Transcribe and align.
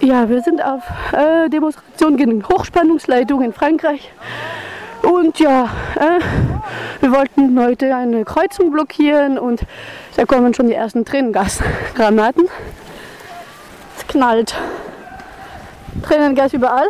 Ja, 0.00 0.28
wir 0.28 0.42
sind 0.42 0.64
auf 0.64 0.84
äh, 1.12 1.48
Demonstration 1.48 2.16
gegen 2.16 2.48
Hochspannungsleitung 2.48 3.42
in 3.42 3.52
Frankreich. 3.52 4.12
Und 5.02 5.40
ja, 5.40 5.64
äh, 5.96 6.20
wir 7.00 7.10
wollten 7.10 7.60
heute 7.60 7.96
eine 7.96 8.24
Kreuzung 8.24 8.70
blockieren 8.70 9.38
und 9.38 9.62
da 10.14 10.24
kommen 10.24 10.54
schon 10.54 10.68
die 10.68 10.74
ersten 10.74 11.04
Tränengasgranaten. 11.04 12.48
Es 13.96 14.06
knallt. 14.06 14.54
Tränengas 16.04 16.52
überall. 16.52 16.88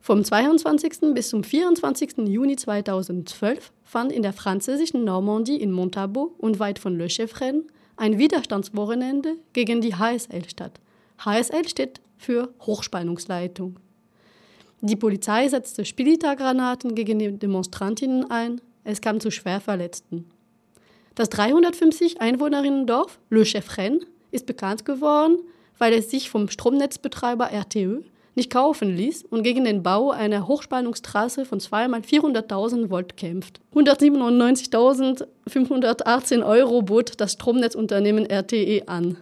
Vom 0.00 0.24
22. 0.24 1.14
bis 1.14 1.28
zum 1.28 1.44
24. 1.44 2.26
Juni 2.26 2.56
2012 2.56 3.70
fand 3.84 4.10
in 4.10 4.22
der 4.22 4.32
französischen 4.32 5.04
Normandie 5.04 5.60
in 5.60 5.70
Montabo 5.70 6.34
und 6.38 6.58
weit 6.58 6.80
von 6.80 6.98
Le 6.98 7.08
Cheffren 7.08 7.64
ein 7.96 8.18
Widerstandswochenende 8.18 9.36
gegen 9.52 9.80
die 9.80 9.94
HSL 9.94 10.48
statt. 10.48 10.80
HSL 11.24 11.68
steht 11.68 12.00
für 12.16 12.52
Hochspannungsleitung. 12.60 13.78
Die 14.80 14.96
Polizei 14.96 15.48
setzte 15.48 15.84
Spilitargranaten 15.84 16.94
gegen 16.94 17.18
die 17.18 17.32
Demonstrantinnen 17.32 18.30
ein. 18.30 18.60
Es 18.84 19.00
kam 19.00 19.18
zu 19.20 19.30
Schwerverletzten. 19.30 20.30
Das 21.16 21.28
350 21.30 22.20
Einwohnerinnen-Dorf 22.20 23.18
Le 23.28 23.44
Cheffren 23.44 24.04
ist 24.30 24.46
bekannt 24.46 24.84
geworden, 24.84 25.38
weil 25.78 25.94
es 25.94 26.10
sich 26.10 26.30
vom 26.30 26.48
Stromnetzbetreiber 26.48 27.50
RTE 27.50 28.04
nicht 28.36 28.52
kaufen 28.52 28.96
ließ 28.96 29.24
und 29.24 29.42
gegen 29.42 29.64
den 29.64 29.82
Bau 29.82 30.12
einer 30.12 30.46
Hochspannungstrasse 30.46 31.44
von 31.44 31.58
zweimal 31.58 32.02
400.000 32.02 32.88
Volt 32.88 33.16
kämpft. 33.16 33.60
197.518 33.74 36.46
Euro 36.46 36.82
bot 36.82 37.20
das 37.20 37.32
Stromnetzunternehmen 37.32 38.30
RTE 38.30 38.86
an. 38.86 39.16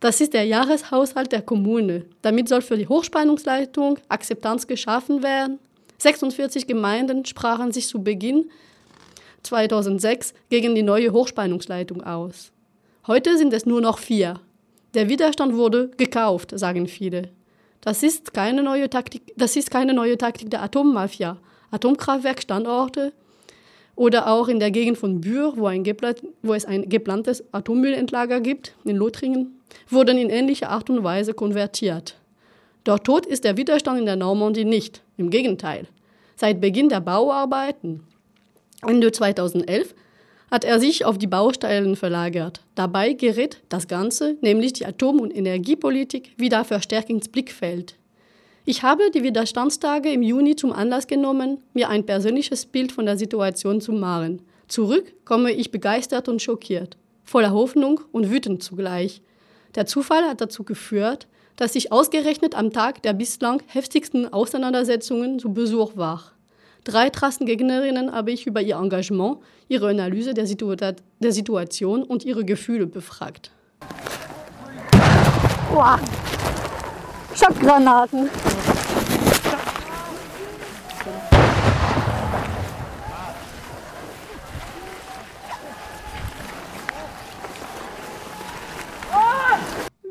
Das 0.00 0.20
ist 0.20 0.32
der 0.32 0.44
Jahreshaushalt 0.44 1.32
der 1.32 1.42
Kommune. 1.42 2.04
Damit 2.22 2.48
soll 2.48 2.62
für 2.62 2.76
die 2.76 2.86
Hochspannungsleitung 2.86 3.98
Akzeptanz 4.08 4.66
geschaffen 4.68 5.24
werden. 5.24 5.58
46 5.98 6.68
Gemeinden 6.68 7.24
sprachen 7.24 7.72
sich 7.72 7.88
zu 7.88 8.02
Beginn 8.02 8.48
2006 9.42 10.34
gegen 10.50 10.76
die 10.76 10.84
neue 10.84 11.12
Hochspannungsleitung 11.12 12.04
aus. 12.04 12.52
Heute 13.08 13.36
sind 13.36 13.52
es 13.52 13.66
nur 13.66 13.80
noch 13.80 13.98
vier. 13.98 14.40
Der 14.94 15.08
Widerstand 15.08 15.56
wurde 15.56 15.90
gekauft, 15.96 16.56
sagen 16.56 16.86
viele. 16.86 17.30
Das 17.80 18.02
ist 18.02 18.32
keine 18.32 18.62
neue 18.62 18.88
Taktik, 18.88 19.32
das 19.36 19.56
ist 19.56 19.70
keine 19.70 19.94
neue 19.94 20.16
Taktik 20.16 20.50
der 20.50 20.62
Atommafia. 20.62 21.38
Atomkraftwerkstandorte 21.70 23.12
oder 23.94 24.28
auch 24.28 24.48
in 24.48 24.60
der 24.60 24.70
Gegend 24.70 24.96
von 24.96 25.20
Bühr, 25.20 25.52
wo, 25.56 25.66
ein 25.66 25.84
wo 26.42 26.54
es 26.54 26.64
ein 26.64 26.88
geplantes 26.88 27.44
Atommüllendlager 27.52 28.40
gibt, 28.40 28.74
in 28.84 28.96
Lothringen, 28.96 29.57
wurden 29.88 30.18
in 30.18 30.30
ähnlicher 30.30 30.70
Art 30.70 30.90
und 30.90 31.04
Weise 31.04 31.34
konvertiert. 31.34 32.16
Doch 32.84 32.98
tot 32.98 33.26
ist 33.26 33.44
der 33.44 33.56
Widerstand 33.56 33.98
in 33.98 34.06
der 34.06 34.16
Normandie 34.16 34.64
nicht, 34.64 35.02
im 35.16 35.30
Gegenteil. 35.30 35.86
Seit 36.36 36.60
Beginn 36.60 36.88
der 36.88 37.00
Bauarbeiten 37.00 38.02
Ende 38.86 39.10
2011 39.10 39.94
hat 40.50 40.64
er 40.64 40.80
sich 40.80 41.04
auf 41.04 41.18
die 41.18 41.26
Baustellen 41.26 41.96
verlagert. 41.96 42.62
Dabei 42.74 43.12
gerät 43.12 43.60
das 43.68 43.88
Ganze, 43.88 44.36
nämlich 44.40 44.72
die 44.72 44.86
Atom- 44.86 45.20
und 45.20 45.36
Energiepolitik, 45.36 46.32
wieder 46.36 46.64
verstärkt 46.64 47.10
ins 47.10 47.28
Blickfeld. 47.28 47.96
Ich 48.64 48.82
habe 48.82 49.10
die 49.10 49.22
Widerstandstage 49.22 50.10
im 50.10 50.22
Juni 50.22 50.54
zum 50.54 50.72
Anlass 50.72 51.06
genommen, 51.06 51.58
mir 51.74 51.88
ein 51.88 52.06
persönliches 52.06 52.66
Bild 52.66 52.92
von 52.92 53.06
der 53.06 53.18
Situation 53.18 53.80
zu 53.80 53.92
malen. 53.92 54.42
Zurück 54.68 55.12
komme 55.24 55.52
ich 55.52 55.70
begeistert 55.70 56.28
und 56.28 56.42
schockiert, 56.42 56.96
voller 57.24 57.52
Hoffnung 57.52 58.00
und 58.12 58.30
wütend 58.30 58.62
zugleich. 58.62 59.22
Der 59.74 59.86
Zufall 59.86 60.24
hat 60.24 60.40
dazu 60.40 60.64
geführt, 60.64 61.26
dass 61.56 61.74
ich 61.74 61.92
ausgerechnet 61.92 62.54
am 62.54 62.72
Tag 62.72 63.02
der 63.02 63.12
bislang 63.12 63.62
heftigsten 63.66 64.32
Auseinandersetzungen 64.32 65.38
zu 65.38 65.52
Besuch 65.52 65.96
war. 65.96 66.32
Drei 66.84 67.10
Trassengegnerinnen 67.10 68.12
habe 68.12 68.30
ich 68.30 68.46
über 68.46 68.62
ihr 68.62 68.76
Engagement, 68.76 69.38
ihre 69.68 69.90
Analyse 69.90 70.32
der, 70.32 70.46
Situ 70.46 70.74
der 70.74 71.32
Situation 71.32 72.02
und 72.02 72.24
ihre 72.24 72.44
Gefühle 72.44 72.86
befragt. 72.86 73.50
Wow. 75.72 75.98
Schockgranaten. 77.34 78.30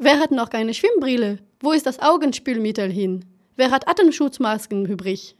Wer 0.07 0.19
hat 0.19 0.31
noch 0.31 0.49
keine 0.49 0.73
Schwimmbrille? 0.73 1.39
Wo 1.59 1.73
ist 1.73 1.85
das 1.85 1.99
Augenspülmittel 1.99 2.89
hin? 2.89 3.25
Wer 3.57 3.71
hat 3.71 3.89
Atemschutzmasken 3.89 4.85
übrig? 4.85 5.35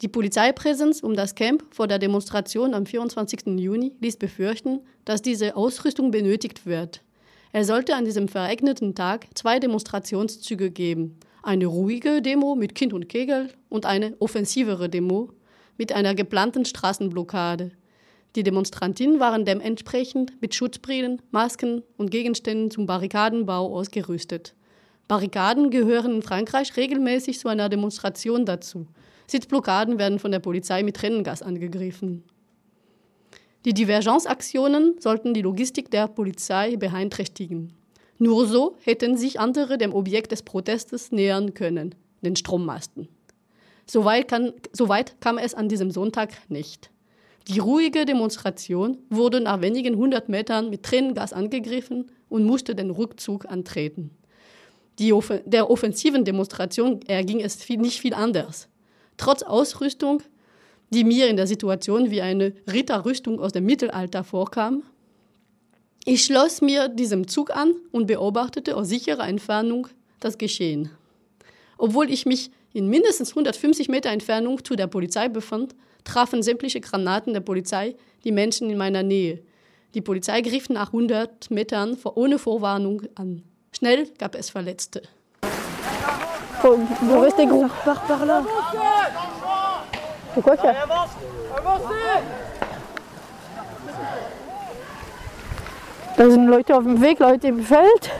Die 0.00 0.06
Polizeipräsenz 0.06 1.00
um 1.00 1.16
das 1.16 1.34
Camp 1.34 1.64
vor 1.74 1.88
der 1.88 1.98
Demonstration 1.98 2.72
am 2.72 2.86
24. 2.86 3.58
Juni 3.58 3.96
ließ 3.98 4.18
befürchten, 4.18 4.78
dass 5.04 5.22
diese 5.22 5.56
Ausrüstung 5.56 6.12
benötigt 6.12 6.66
wird. 6.66 7.02
Es 7.50 7.66
sollte 7.66 7.96
an 7.96 8.04
diesem 8.04 8.28
verregneten 8.28 8.94
Tag 8.94 9.26
zwei 9.34 9.58
Demonstrationszüge 9.58 10.70
geben. 10.70 11.18
Eine 11.42 11.66
ruhige 11.66 12.22
Demo 12.22 12.54
mit 12.54 12.76
Kind 12.76 12.92
und 12.92 13.08
Kegel 13.08 13.52
und 13.70 13.86
eine 13.86 14.14
offensivere 14.20 14.88
Demo 14.88 15.30
mit 15.78 15.90
einer 15.90 16.14
geplanten 16.14 16.64
Straßenblockade. 16.64 17.72
Die 18.34 18.42
Demonstrantinnen 18.42 19.20
waren 19.20 19.44
dementsprechend 19.44 20.40
mit 20.40 20.54
Schutzbrillen, 20.54 21.20
Masken 21.30 21.82
und 21.98 22.10
Gegenständen 22.10 22.70
zum 22.70 22.86
Barrikadenbau 22.86 23.74
ausgerüstet. 23.74 24.54
Barrikaden 25.06 25.70
gehören 25.70 26.16
in 26.16 26.22
Frankreich 26.22 26.76
regelmäßig 26.76 27.38
zu 27.38 27.48
einer 27.48 27.68
Demonstration 27.68 28.46
dazu. 28.46 28.86
Sitzblockaden 29.26 29.98
werden 29.98 30.18
von 30.18 30.30
der 30.30 30.38
Polizei 30.38 30.82
mit 30.82 30.96
Tränengas 30.96 31.42
angegriffen. 31.42 32.24
Die 33.64 33.74
Divergenzaktionen 33.74 34.96
sollten 34.98 35.34
die 35.34 35.42
Logistik 35.42 35.90
der 35.90 36.08
Polizei 36.08 36.76
beeinträchtigen. 36.76 37.74
Nur 38.18 38.46
so 38.46 38.76
hätten 38.82 39.16
sich 39.16 39.38
andere 39.38 39.78
dem 39.78 39.94
Objekt 39.94 40.32
des 40.32 40.42
Protestes 40.42 41.12
nähern 41.12 41.54
können, 41.54 41.94
den 42.22 42.36
Strommasten. 42.36 43.08
Soweit, 43.86 44.28
kann, 44.28 44.52
soweit 44.72 45.20
kam 45.20 45.38
es 45.38 45.54
an 45.54 45.68
diesem 45.68 45.90
Sonntag 45.90 46.30
nicht. 46.48 46.90
Die 47.48 47.58
ruhige 47.58 48.04
Demonstration 48.04 48.98
wurde 49.10 49.40
nach 49.40 49.60
wenigen 49.60 49.96
hundert 49.96 50.28
Metern 50.28 50.70
mit 50.70 50.84
Tränengas 50.84 51.32
angegriffen 51.32 52.10
und 52.28 52.44
musste 52.44 52.74
den 52.74 52.90
Rückzug 52.90 53.46
antreten. 53.46 54.10
Die, 54.98 55.12
der 55.46 55.70
offensiven 55.70 56.24
Demonstration 56.24 57.00
erging 57.06 57.40
es 57.40 57.56
viel, 57.56 57.78
nicht 57.78 58.00
viel 58.00 58.14
anders. 58.14 58.68
Trotz 59.16 59.42
Ausrüstung, 59.42 60.22
die 60.90 61.04
mir 61.04 61.28
in 61.28 61.36
der 61.36 61.46
Situation 61.46 62.10
wie 62.10 62.20
eine 62.20 62.52
Ritterrüstung 62.70 63.40
aus 63.40 63.52
dem 63.52 63.64
Mittelalter 63.64 64.22
vorkam, 64.22 64.82
ich 66.04 66.24
schloss 66.24 66.60
mir 66.60 66.88
diesem 66.88 67.28
Zug 67.28 67.54
an 67.54 67.74
und 67.92 68.06
beobachtete 68.06 68.76
aus 68.76 68.88
sicherer 68.88 69.26
Entfernung 69.28 69.86
das 70.20 70.36
Geschehen. 70.36 70.90
Obwohl 71.78 72.10
ich 72.10 72.26
mich 72.26 72.50
in 72.72 72.88
mindestens 72.88 73.30
150 73.30 73.88
Meter 73.88 74.10
Entfernung 74.10 74.64
zu 74.64 74.74
der 74.74 74.88
Polizei 74.88 75.28
befand, 75.28 75.74
trafen 76.04 76.42
sämtliche 76.42 76.80
Granaten 76.80 77.32
der 77.32 77.40
Polizei 77.40 77.94
die 78.24 78.32
Menschen 78.32 78.70
in 78.70 78.78
meiner 78.78 79.02
Nähe. 79.02 79.40
Die 79.94 80.00
Polizei 80.00 80.40
griff 80.40 80.68
nach 80.68 80.88
100 80.88 81.50
Metern 81.50 81.96
ohne 82.14 82.38
Vorwarnung 82.38 83.02
an. 83.14 83.42
Schnell 83.72 84.08
gab 84.18 84.34
es 84.34 84.50
Verletzte. 84.50 85.02
Faut, 86.62 86.78
vous 87.00 87.20
restez 87.20 87.46
gros. 87.46 87.66
Par, 87.84 88.00
par 88.06 88.24
là. 88.24 88.42
Pourquoi 90.34 90.56
qu'il 90.56 90.70
Da 96.16 96.30
sind 96.30 96.46
Leute 96.46 96.76
auf 96.76 96.84
dem 96.84 97.00
Weg, 97.00 97.18
Leute 97.18 97.48
im 97.48 97.62
Feld. 97.62 98.10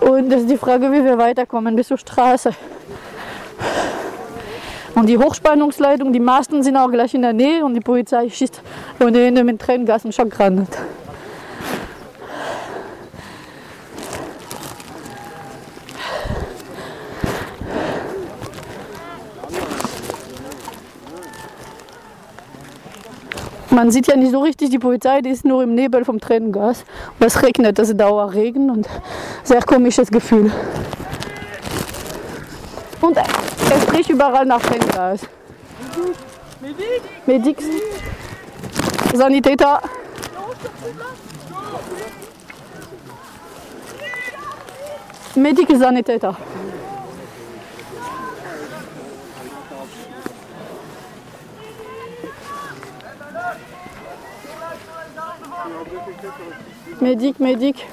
Und 0.00 0.30
das 0.30 0.42
ist 0.42 0.50
die 0.50 0.58
Frage, 0.58 0.92
wie 0.92 1.04
wir 1.04 1.18
weiterkommen 1.18 1.74
bis 1.74 1.88
zur 1.88 1.98
Straße. 1.98 2.50
Die 5.06 5.18
Hochspannungsleitung, 5.18 6.14
die 6.14 6.20
Masten 6.20 6.62
sind 6.62 6.78
auch 6.78 6.90
gleich 6.90 7.12
in 7.12 7.20
der 7.20 7.34
Nähe 7.34 7.62
und 7.62 7.74
die 7.74 7.80
Polizei 7.80 8.30
schießt 8.30 8.62
ohne 9.00 9.26
Ende 9.26 9.44
mit 9.44 9.60
Tränengas 9.60 10.02
und 10.06 10.14
Schockgranat. 10.14 10.68
Man 23.68 23.90
sieht 23.90 24.06
ja 24.06 24.16
nicht 24.16 24.32
so 24.32 24.40
richtig 24.40 24.70
die 24.70 24.78
Polizei, 24.78 25.20
die 25.20 25.28
ist 25.28 25.44
nur 25.44 25.62
im 25.62 25.74
Nebel 25.74 26.06
vom 26.06 26.18
Tränengas. 26.18 26.84
Und 27.18 27.26
es 27.26 27.42
regnet, 27.42 27.78
das 27.78 27.90
ist 27.90 28.00
Dauerregen 28.00 28.70
und 28.70 28.88
sehr 29.42 29.60
komisches 29.60 30.10
Gefühl. 30.10 30.50
Und 33.02 33.18
frisch 33.94 34.10
überall 34.10 34.44
nach 34.44 34.60
Fenster 34.60 35.14
ist. 35.14 35.28
Medix. 37.26 37.64
Sanitäter. 39.14 39.80
Medic 45.36 45.70
et 45.70 45.78
Sanitäter. 45.78 46.36
Medic, 57.00 57.38
médic. 57.38 57.86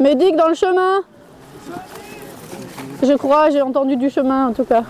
Médic 0.00 0.34
dans 0.36 0.48
le 0.48 0.54
chemin 0.54 1.00
Je 3.02 3.12
crois, 3.16 3.50
j'ai 3.50 3.62
entendu 3.62 3.96
du 3.96 4.10
chemin 4.10 4.48
en 4.48 4.52
tout 4.52 4.64
cas. 4.64 4.82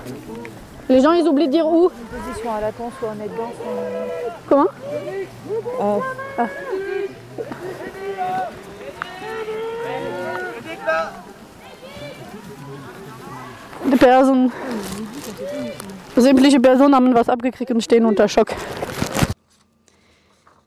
Les 0.88 1.00
gens 1.00 1.12
ils 1.12 1.26
oublient 1.26 1.46
de 1.48 1.52
dire 1.52 1.66
où 1.66 1.90
Position 1.90 2.54
à 2.54 2.60
la 2.60 2.72
con, 2.72 2.90
soit 2.98 3.10
on 3.16 3.24
est 3.24 3.28
dedans, 3.28 3.50
soit. 3.56 4.34
Comment 4.48 4.66
Euh, 5.80 5.98
Ah. 6.38 6.46
Die 13.90 13.96
Persen. 13.96 14.52
Sämtliche 16.16 16.60
Personen 16.60 16.94
haben 16.94 17.14
was 17.14 17.28
abgekriegt 17.28 17.70
und 17.70 17.80
stehen 17.82 18.04
unter 18.04 18.28
Schock. 18.28 18.48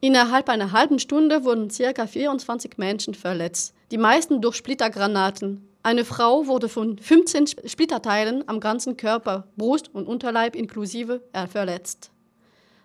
Innerhalb 0.03 0.49
einer 0.49 0.73
halben 0.73 0.99
Stunde 0.99 1.45
wurden 1.45 1.69
ca. 1.69 2.07
24 2.07 2.77
Menschen 2.77 3.13
verletzt, 3.13 3.73
die 3.89 3.97
meisten 3.97 4.41
durch 4.41 4.57
Splittergranaten. 4.57 5.65
Eine 5.81 6.03
Frau 6.03 6.45
wurde 6.45 6.67
von 6.67 6.97
15 6.97 7.47
Splitterteilen 7.47 8.43
am 8.49 8.59
ganzen 8.59 8.97
Körper, 8.97 9.47
Brust 9.55 9.95
und 9.95 10.05
Unterleib 10.05 10.57
inklusive 10.57 11.21
äh, 11.31 11.47
verletzt. 11.47 12.11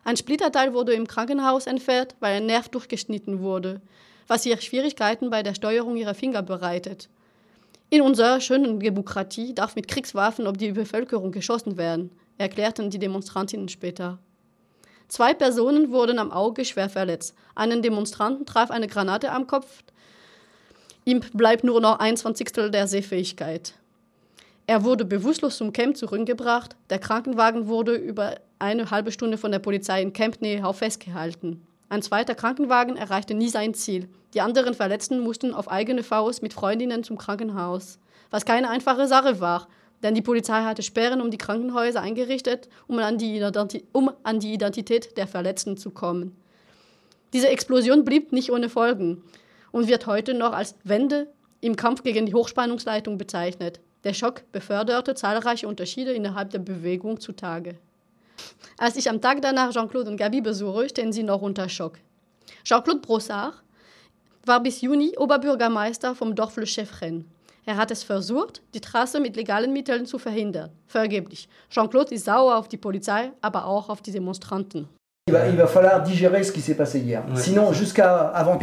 Ein 0.05 0.17
Splitterteil 0.17 0.75
wurde 0.75 0.93
im 0.93 1.09
Krankenhaus 1.09 1.67
entfernt, 1.67 2.15
weil 2.21 2.37
ein 2.37 2.47
Nerv 2.47 2.69
durchgeschnitten 2.69 3.41
wurde, 3.41 3.81
was 4.29 4.47
ihr 4.47 4.57
Schwierigkeiten 4.61 5.29
bei 5.29 5.43
der 5.43 5.55
Steuerung 5.55 5.97
ihrer 5.97 6.15
Finger 6.15 6.45
bereitet. 6.45 7.09
In 7.91 8.01
unserer 8.01 8.41
schönen 8.41 8.79
Demokratie 8.79 9.57
darf 9.57 9.75
mit 9.75 9.89
Kriegswaffen 9.89 10.47
auf 10.47 10.57
die 10.57 10.71
Bevölkerung 10.71 11.33
geschossen 11.33 11.77
werden, 11.79 12.13
erklärten 12.37 12.91
die 12.91 13.01
Demonstrantinnen 13.01 13.69
später. 13.69 14.21
Zwei 15.09 15.33
Personen 15.33 15.91
wurden 15.91 16.19
am 16.19 16.31
Auge 16.31 16.65
schwer 16.65 16.91
verletzt. 16.91 17.35
Einen 17.55 17.83
Demonstranten 17.83 18.45
traf 18.45 18.71
eine 18.71 18.89
Granate 18.89 19.33
am 19.33 19.47
Kopf. 19.47 19.83
Ihm 21.05 21.21
bleibt 21.33 21.65
nur 21.65 21.81
noch 21.81 21.99
ein 21.99 22.17
Zwanzigstel 22.17 22.71
der 22.71 22.87
Sehfähigkeit. 22.87 23.73
Er 24.67 24.85
wurde 24.85 25.07
bewusstlos 25.07 25.57
zum 25.57 25.73
Camp 25.73 25.97
zurückgebracht. 25.97 26.77
Der 26.91 26.99
Krankenwagen 26.99 27.69
wurde 27.69 27.95
über 27.95 28.35
eine 28.59 28.91
halbe 28.91 29.13
Stunde 29.13 29.39
von 29.39 29.51
der 29.51 29.61
Polizei 29.61 30.03
in 30.03 30.13
Campnähe 30.13 30.63
auf 30.63 30.79
festgehalten. 30.79 31.67
Ein 31.89 32.03
zweiter 32.03 32.35
Krankenwagen 32.35 32.99
erreichte 32.99 33.33
nie 33.33 33.49
sein 33.49 33.73
Ziel. 33.73 34.11
Die 34.35 34.43
anderen 34.43 34.75
Verletzten 34.75 35.21
mussten 35.21 35.55
auf 35.55 35.71
eigene 35.71 36.03
Faust 36.03 36.43
mit 36.43 36.53
Freundinnen 36.53 37.03
zum 37.03 37.17
Krankenhaus, 37.17 37.99
was 38.31 38.45
keine 38.45 38.69
einfache 38.69 39.07
Sache 39.07 39.41
war, 39.41 39.69
denn 40.03 40.15
die 40.15 40.23
Polizei 40.23 40.63
hatte 40.63 40.83
Sperren 40.83 41.21
um 41.21 41.31
die 41.31 41.39
Krankenhäuser 41.39 42.01
eingerichtet, 42.01 42.69
um 42.87 42.99
an 42.99 43.19
die, 43.19 43.37
Identi 43.37 43.85
um 43.93 44.11
an 44.23 44.41
die 44.41 44.53
Identität 44.53 45.17
der 45.17 45.27
Verletzten 45.27 45.77
zu 45.77 45.91
kommen. 45.91 46.37
Diese 47.33 47.49
Explosion 47.49 48.05
blieb 48.05 48.33
nicht 48.33 48.51
ohne 48.51 48.69
Folgen 48.69 49.23
und 49.73 49.89
wird 49.89 50.07
heute 50.07 50.35
noch 50.35 50.53
als 50.53 50.77
Wende 50.85 51.29
im 51.61 51.77
Kampf 51.77 52.03
gegen 52.03 52.27
die 52.27 52.35
Hochspannungsleitung 52.35 53.19
bezeichnet. 53.19 53.81
Der 54.05 54.15
Schock 54.15 54.45
beförderte 54.53 55.15
zahlreiche 55.15 55.69
Unterschiede 55.69 56.13
innerhalb 56.13 56.51
der 56.51 56.61
Bewegung 56.61 57.21
zutage. 57.21 57.77
Als 58.79 58.97
ich 58.97 59.11
am 59.11 59.21
Tag 59.21 59.43
danach 59.43 59.73
Jean-Claude 59.73 60.11
und 60.11 60.17
Gabi 60.17 60.41
besuche, 60.41 60.89
stehen 60.89 61.13
sie 61.13 61.25
noch 61.25 61.43
unter 61.43 61.69
Schock. 61.69 61.99
Jean-Claude 62.65 63.01
Brossard 63.01 63.55
war 64.45 64.63
bis 64.63 64.81
Juni 64.81 65.15
Oberbürgermeister 65.19 66.15
vom 66.15 66.35
Dorf 66.35 66.57
Le 66.57 66.67
Chefren. 66.67 67.25
Er 67.69 67.77
hat 67.77 67.91
es 67.91 68.03
versucht, 68.03 68.63
die 68.73 68.81
Trasse 68.81 69.21
mit 69.21 69.37
legalen 69.37 69.75
Mitteln 69.75 70.07
zu 70.07 70.19
verhindern. 70.19 70.71
Vergeblich. 70.87 71.51
Jean-Claude 71.69 72.15
ist 72.15 72.25
sauer 72.25 72.57
auf 72.57 72.67
die 72.67 72.79
Polizei, 72.79 73.31
aber 73.43 73.67
auch 73.67 73.91
auf 73.91 74.01
die 74.01 74.11
Demonstranten. 74.11 74.89
Wir 75.27 75.35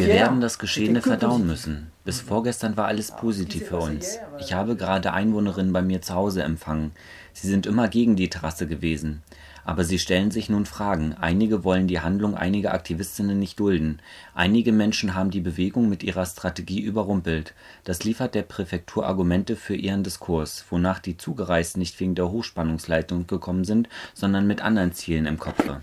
werden 0.08 0.42
das 0.42 0.58
Geschehene 0.58 1.04
verdauen 1.04 1.46
müssen. 1.46 1.92
Bis 2.04 2.22
vorgestern 2.22 2.78
war 2.78 2.88
alles 2.88 3.12
positiv 3.12 3.68
für 3.68 3.78
uns. 3.78 4.18
Ich 4.40 4.54
habe 4.54 4.76
gerade 4.76 5.14
Einwohnerinnen 5.14 5.72
bei 5.72 5.84
mir 5.84 6.02
zu 6.02 6.16
Hause 6.16 6.42
empfangen. 6.42 6.92
Sie 7.32 7.48
sind 7.48 7.68
immer 7.68 7.88
gegen 7.88 8.16
die 8.16 8.32
Terrasse 8.32 8.66
gewesen. 8.66 9.22
Aber 9.66 9.84
sie 9.84 10.00
stellen 10.00 10.32
sich 10.32 10.48
nun 10.48 10.66
Fragen. 10.66 11.16
Einige 11.20 11.64
wollen 11.64 11.88
die 11.88 12.00
Handlung 12.00 12.36
einiger 12.36 12.74
Aktivistinnen 12.74 13.40
nicht 13.40 13.60
dulden. 13.60 14.00
Einige 14.36 14.72
Menschen 14.72 15.16
haben 15.16 15.32
die 15.32 15.42
Bewegung 15.42 15.90
mit 15.90 16.04
ihrer 16.04 16.26
Strategie 16.26 16.82
überrumpelt. 16.82 17.54
Das 17.84 18.04
liefert 18.04 18.36
der 18.36 18.44
Präfektur 18.44 19.06
Argumente 19.08 19.56
für 19.56 19.76
ihren 19.76 20.04
Diskurs, 20.04 20.64
wonach 20.70 21.00
die 21.00 21.18
Zugereisten 21.18 21.80
nicht 21.80 22.00
wegen 22.00 22.16
der 22.16 22.32
Hochspannungsleitung 22.32 23.26
gekommen 23.26 23.66
sind, 23.66 23.90
sondern 24.14 24.46
mit 24.46 24.62
anderen 24.62 24.94
Zielen 24.94 25.26
im 25.26 25.40
Kopfe. 25.40 25.82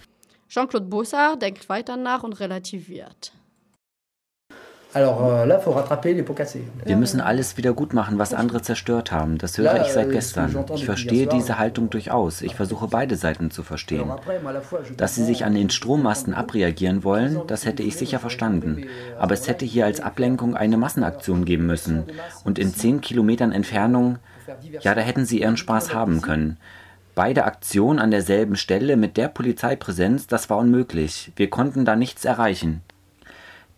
Jean-Claude 0.49 0.87
Bossard 0.87 1.43
denkt 1.43 1.69
weiter 1.69 1.97
nach 1.97 2.23
und 2.23 2.35
relativiert. 2.35 3.33
Alors 4.95 5.25
euh, 5.25 5.47
là, 5.47 5.59
faut 5.59 5.73
rattraper 5.73 6.13
les 6.13 6.23
pots 6.23 6.35
cassés. 6.35 6.65
Wir 6.85 6.97
müssen 6.97 7.21
alles 7.21 7.57
wieder 7.57 7.73
gut 7.73 7.95
machen, 7.95 8.19
was 8.19 8.35
andere 8.35 8.61
zerstört 8.61 9.11
haben. 9.11 9.39
Das 9.39 9.57
höre 9.57 9.81
ich 9.81 9.93
seit 9.93 10.11
gestern. 10.11 10.65
Ich 10.75 10.85
verstehe 10.85 11.27
diese 11.27 11.59
Haltung 11.59 11.89
durchaus. 11.89 12.43
Ich 12.43 12.55
versuche 12.55 12.89
beide 12.89 13.17
Seiten 13.17 13.51
zu 13.51 13.63
verstehen. 13.63 14.11
Dass 14.97 15.15
sie 15.15 15.25
sich 15.25 15.45
an 15.45 15.55
den 15.55 15.71
Strommasten 15.71 16.35
abreagieren 16.35 17.05
wollen, 17.05 17.41
das 17.47 17.65
hätte 17.65 17.83
ich 17.83 17.97
sicher 17.97 18.19
verstanden. 18.19 18.87
Aber 19.19 19.35
es 19.35 19.49
hätte 19.49 19.65
hier 19.65 19.87
als 19.87 20.01
Ablenkung 20.01 20.57
eine 20.57 20.77
Massenaktion 20.77 21.45
geben 21.45 21.67
müssen. 21.67 22.05
Und 22.45 22.59
in 22.59 22.75
zehn 22.75 23.01
Kilometern 23.01 23.53
Entfernung, 23.53 24.19
ja, 24.81 24.95
da 24.95 25.01
hätten 25.01 25.25
sie 25.25 25.41
ihren 25.41 25.57
Spaß 25.57 25.95
haben 25.95 26.21
können. 26.21 26.59
Beide 27.15 27.45
Aktionen 27.45 27.99
an 27.99 28.11
derselben 28.11 28.57
Stelle 28.57 28.97
mit 28.97 29.17
der 29.19 29.29
Polizeipräsenz, 29.29 30.27
das 30.27 30.49
war 30.49 30.57
unmöglich. 30.59 31.33
Wir 31.37 31.51
konnten 31.51 31.85
da 31.85 31.95
nichts 31.95 32.25
erreichen. 32.25 32.83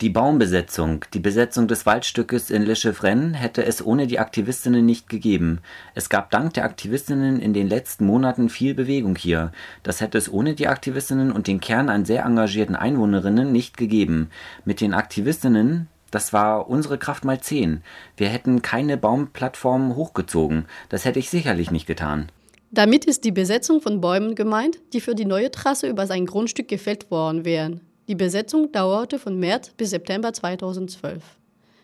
Die 0.01 0.11
Baumbesetzung, 0.11 1.05
die 1.15 1.21
Besetzung 1.21 1.69
des 1.69 1.87
Waldstückes 1.87 2.51
in 2.51 2.65
Le 2.65 2.75
Chevren 2.75 3.33
hätte 3.33 3.65
es 3.65 3.85
ohne 3.85 4.09
die 4.09 4.19
Aktivistinnen 4.19 4.85
nicht 4.85 5.09
gegeben. 5.09 5.61
Es 5.95 6.09
gab 6.09 6.33
dank 6.33 6.53
der 6.55 6.65
Aktivistinnen 6.65 7.39
in 7.39 7.53
den 7.53 7.69
letzten 7.69 8.05
Monaten 8.05 8.49
viel 8.49 8.75
Bewegung 8.75 9.15
hier. 9.15 9.53
Das 9.85 10.01
hätte 10.01 10.19
es 10.19 10.31
ohne 10.31 10.55
die 10.55 10.67
Aktivistinnen 10.67 11.31
und 11.31 11.47
den 11.47 11.61
Kern 11.61 11.89
an 11.89 12.05
sehr 12.05 12.25
engagierten 12.25 12.75
Einwohnerinnen 12.75 13.53
nicht 13.53 13.77
gegeben. 13.77 14.31
Mit 14.65 14.81
den 14.81 14.95
Aktivistinnen, 14.95 15.87
das 16.11 16.33
war 16.33 16.69
unsere 16.69 16.99
Kraft 16.99 17.25
mal 17.25 17.41
zehn. 17.41 17.83
Wir 18.17 18.29
hätten 18.29 18.63
keine 18.63 18.97
Baumplattformen 18.97 19.95
hochgezogen. 19.95 20.65
Das 20.89 21.05
hätte 21.05 21.21
ich 21.21 21.31
sicherlich 21.31 21.71
nicht 21.71 21.87
getan. 21.87 22.33
Damit 22.73 23.05
ist 23.05 23.23
die 23.23 23.31
Besetzung 23.31 23.81
von 23.81 24.01
Bäumen 24.01 24.35
gemeint, 24.35 24.81
die 24.93 25.01
für 25.01 25.15
die 25.15 25.25
neue 25.25 25.53
Trasse 25.53 25.89
über 25.89 26.09
sein 26.09 26.27
Grundstück 26.27 26.67
gefällt 26.67 27.13
worden 27.13 27.45
wären. 27.45 27.81
Die 28.07 28.15
Besetzung 28.15 28.71
dauerte 28.71 29.19
von 29.19 29.39
März 29.39 29.71
bis 29.77 29.91
September 29.91 30.33
2012. 30.33 31.23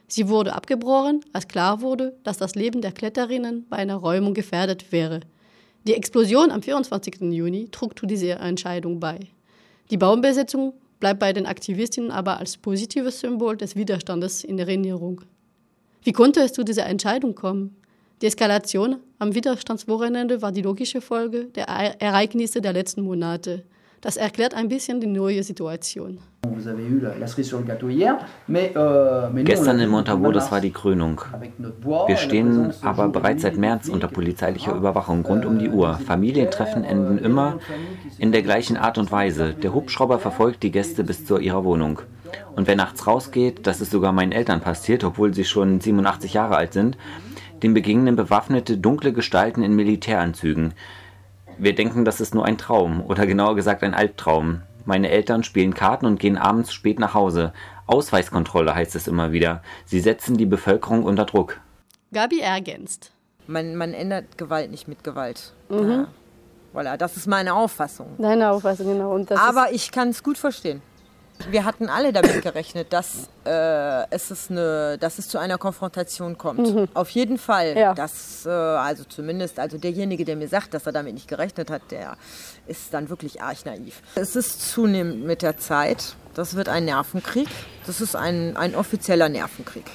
Sie 0.07 0.29
wurde 0.29 0.55
abgebrochen, 0.55 1.25
als 1.33 1.49
klar 1.49 1.81
wurde, 1.81 2.15
dass 2.25 2.37
das 2.37 2.55
Leben 2.55 2.83
der 2.83 2.93
Kletterinnen 2.93 3.67
bei 3.71 3.79
einer 3.79 3.97
Räumung 3.97 4.35
gefährdet 4.35 4.93
wäre. 4.93 5.21
Die 5.87 5.95
Explosion 5.95 6.51
am 6.51 6.63
24. 6.63 7.21
Juni 7.23 7.69
trug 7.71 7.99
zu 7.99 8.05
dieser 8.05 8.39
Entscheidung 8.41 9.01
bei. 9.01 9.19
Die 9.91 9.97
Baumbesetzung 9.97 10.75
bleibt 10.99 11.21
bei 11.21 11.33
den 11.33 11.47
Aktivistinnen 11.47 12.11
aber 12.11 12.39
als 12.39 12.59
positives 12.59 13.21
Symbol 13.21 13.57
des 13.57 13.75
Widerstandes 13.75 14.45
in 14.45 14.59
Erinnerung. 14.59 15.23
Wie 16.03 16.13
konnte 16.13 16.41
es 16.41 16.53
zu 16.53 16.65
dieser 16.65 16.85
Entscheidung 16.85 17.35
kommen? 17.35 17.77
Die 18.21 18.27
Eskalation 18.27 18.97
am 19.19 19.35
Widerstandswochenende 19.35 20.43
war 20.43 20.53
die 20.53 20.61
logische 20.61 21.01
Folge 21.01 21.47
der 21.47 21.67
Ereignisse 21.69 22.61
der 22.61 22.75
letzten 22.75 23.01
Monate. 23.01 23.65
Das 24.01 24.17
erklärt 24.17 24.55
ein 24.55 24.69
bisschen 24.69 25.01
die 25.01 25.07
neue 25.07 25.43
Situation. 25.43 26.19
Euh, 28.49 29.29
Gestern 29.45 29.79
in 29.79 29.91
Montabaur, 29.91 30.33
das 30.33 30.51
war 30.51 30.61
die 30.63 30.71
Krönung. 30.71 31.21
Wir 32.07 32.17
stehen 32.17 32.73
aber 32.81 33.09
bereits 33.09 33.43
seit 33.43 33.59
März 33.59 33.89
unter 33.89 34.09
polizeilicher. 34.09 34.75
Überwachung 34.75 35.25
rund 35.27 35.45
um 35.45 35.59
die 35.59 35.69
Uhr. 35.69 35.99
Familien 36.07 36.51
treffen 36.51 36.83
enden 36.83 37.19
immer 37.19 37.59
in 38.19 38.33
der 38.33 38.43
gleichen 38.43 38.79
Art 38.79 38.97
und 38.97 39.13
Weise. 39.13 39.53
Der 39.53 39.75
Hubschrauber 39.75 40.19
verfolgt 40.19 40.63
die 40.63 40.71
Gäste 40.71 41.05
bis 41.05 41.27
zu 41.27 41.39
ihrer 41.39 41.65
Wohnung. 41.65 42.01
Und 42.57 42.69
wer 42.69 42.77
nachts 42.77 43.07
rausgeht, 43.07 43.67
das 43.67 43.83
ist 43.83 43.91
sogar 43.91 44.13
meinen 44.13 44.33
Eltern 44.33 44.61
passiert, 44.61 45.05
obwohl 45.05 45.35
sie 45.35 45.45
schon 45.45 45.81
87 45.81 46.33
Jahre 46.33 46.57
alt 46.57 46.73
sind, 46.73 46.97
dem 47.63 47.75
begegnen 47.75 48.17
bewaffnete 48.17 48.79
dunkle 48.79 49.13
Gestalten 49.13 49.63
in 49.63 49.75
Militäranzügen. 49.75 50.73
Wir 51.63 51.75
denken, 51.75 52.07
das 52.07 52.23
ist 52.23 52.35
nur 52.35 52.47
ein 52.47 52.57
Traum 52.57 53.05
oder 53.05 53.27
genauer 53.27 53.55
gesagt 53.55 53.83
ein 53.83 53.93
Albtraum. 53.93 54.63
Meine 54.87 55.11
Eltern 55.11 55.45
spielen 55.45 55.75
Karten 55.75 56.07
und 56.07 56.19
gehen 56.19 56.39
abends 56.39 56.73
spät 56.73 56.99
nach 56.99 57.13
Hause. 57.13 57.53
Ausweiskontrolle 57.87 58.75
heißt 58.75 58.95
es 58.95 59.07
immer 59.07 59.31
wieder. 59.31 59.63
Sie 59.85 60.01
setzen 60.01 60.39
die 60.39 60.47
Bevölkerung 60.47 61.05
unter 61.05 61.27
Druck. 61.27 61.61
Gabi 62.15 62.41
ergänzt. 62.41 63.13
Man, 63.47 63.77
man 63.77 63.93
ändert 63.93 64.39
Gewalt 64.39 64.71
nicht 64.71 64.89
mit 64.89 65.05
Gewalt. 65.05 65.53
Ja. 65.69 66.09
Voilà, 66.73 66.97
das 66.97 67.19
ist 67.19 67.27
meine 67.27 67.53
Auffassung. 67.53 68.07
Deine 68.17 68.53
Auffassung, 68.53 68.87
genau. 68.87 69.15
Und 69.15 69.31
das 69.31 69.39
Aber 69.39 69.71
ich 69.71 69.93
kann 69.93 70.09
es 70.09 70.23
gut 70.23 70.39
verstehen. 70.39 70.81
Wir 71.49 71.65
hatten 71.65 71.89
alle 71.89 72.13
damit 72.13 72.43
gerechnet, 72.43 72.93
dass, 72.93 73.29
äh, 73.45 74.05
es, 74.11 74.31
ist 74.31 74.51
eine, 74.51 74.99
dass 74.99 75.19
es 75.19 75.29
zu 75.29 75.39
einer 75.39 75.59
Konfrontation 75.59 76.37
kommt. 76.37 76.75
Mhm. 76.75 76.89
Auf 76.95 77.11
jeden 77.11 77.39
Fall. 77.39 77.77
Ja. 77.77 77.95
Das, 77.95 78.45
äh, 78.47 78.51
also 78.51 79.05
zumindest, 79.05 79.59
also 79.59 79.79
derjenige, 79.79 80.25
der 80.25 80.37
mir 80.37 80.49
sagt, 80.49 80.75
dass 80.75 80.87
er 80.87 80.93
damit 80.93 81.15
nicht 81.15 81.29
gerechnet 81.29 81.71
hat, 81.71 81.83
der 81.91 82.17
ist 82.67 82.93
dann 82.93 83.09
wirklich 83.09 83.43
arg 83.43 83.65
naiv. 83.65 84.03
Es 84.15 84.37
ist 84.37 84.71
zunehmend 84.71 85.25
mit 85.25 85.43
der 85.43 85.57
Zeit. 85.57 86.15
Das 86.35 86.55
wird 86.55 86.69
ein 86.69 86.85
Nervenkrieg. 86.85 87.49
Das 87.87 88.01
ist 88.01 88.15
ein, 88.15 88.57
ein 88.57 88.75
offizieller 88.75 89.29
Nervenkrieg. 89.29 89.87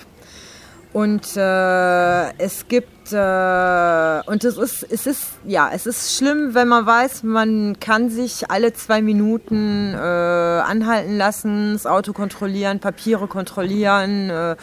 Und 0.96 1.36
äh, 1.36 2.38
es 2.38 2.70
gibt, 2.70 3.12
äh, 3.12 4.22
und 4.28 4.46
es 4.46 4.58
ist, 4.58 4.82
es 4.90 5.06
ist, 5.06 5.28
ja, 5.44 5.70
es 5.74 5.86
ist 5.86 6.16
schlimm, 6.16 6.54
wenn 6.54 6.70
man 6.70 6.86
weiß, 6.86 7.24
man 7.24 7.78
kann 7.82 8.10
sich 8.10 8.50
alle 8.50 8.72
zwei 8.72 9.02
Minuten 9.02 9.94
äh, 9.94 9.98
anhalten 9.98 11.18
lassen, 11.18 11.74
das 11.74 11.86
Auto 11.86 12.14
kontrollieren, 12.14 12.80
Papiere 12.80 13.28
kontrollieren. 13.28 14.30
Äh, 14.30 14.56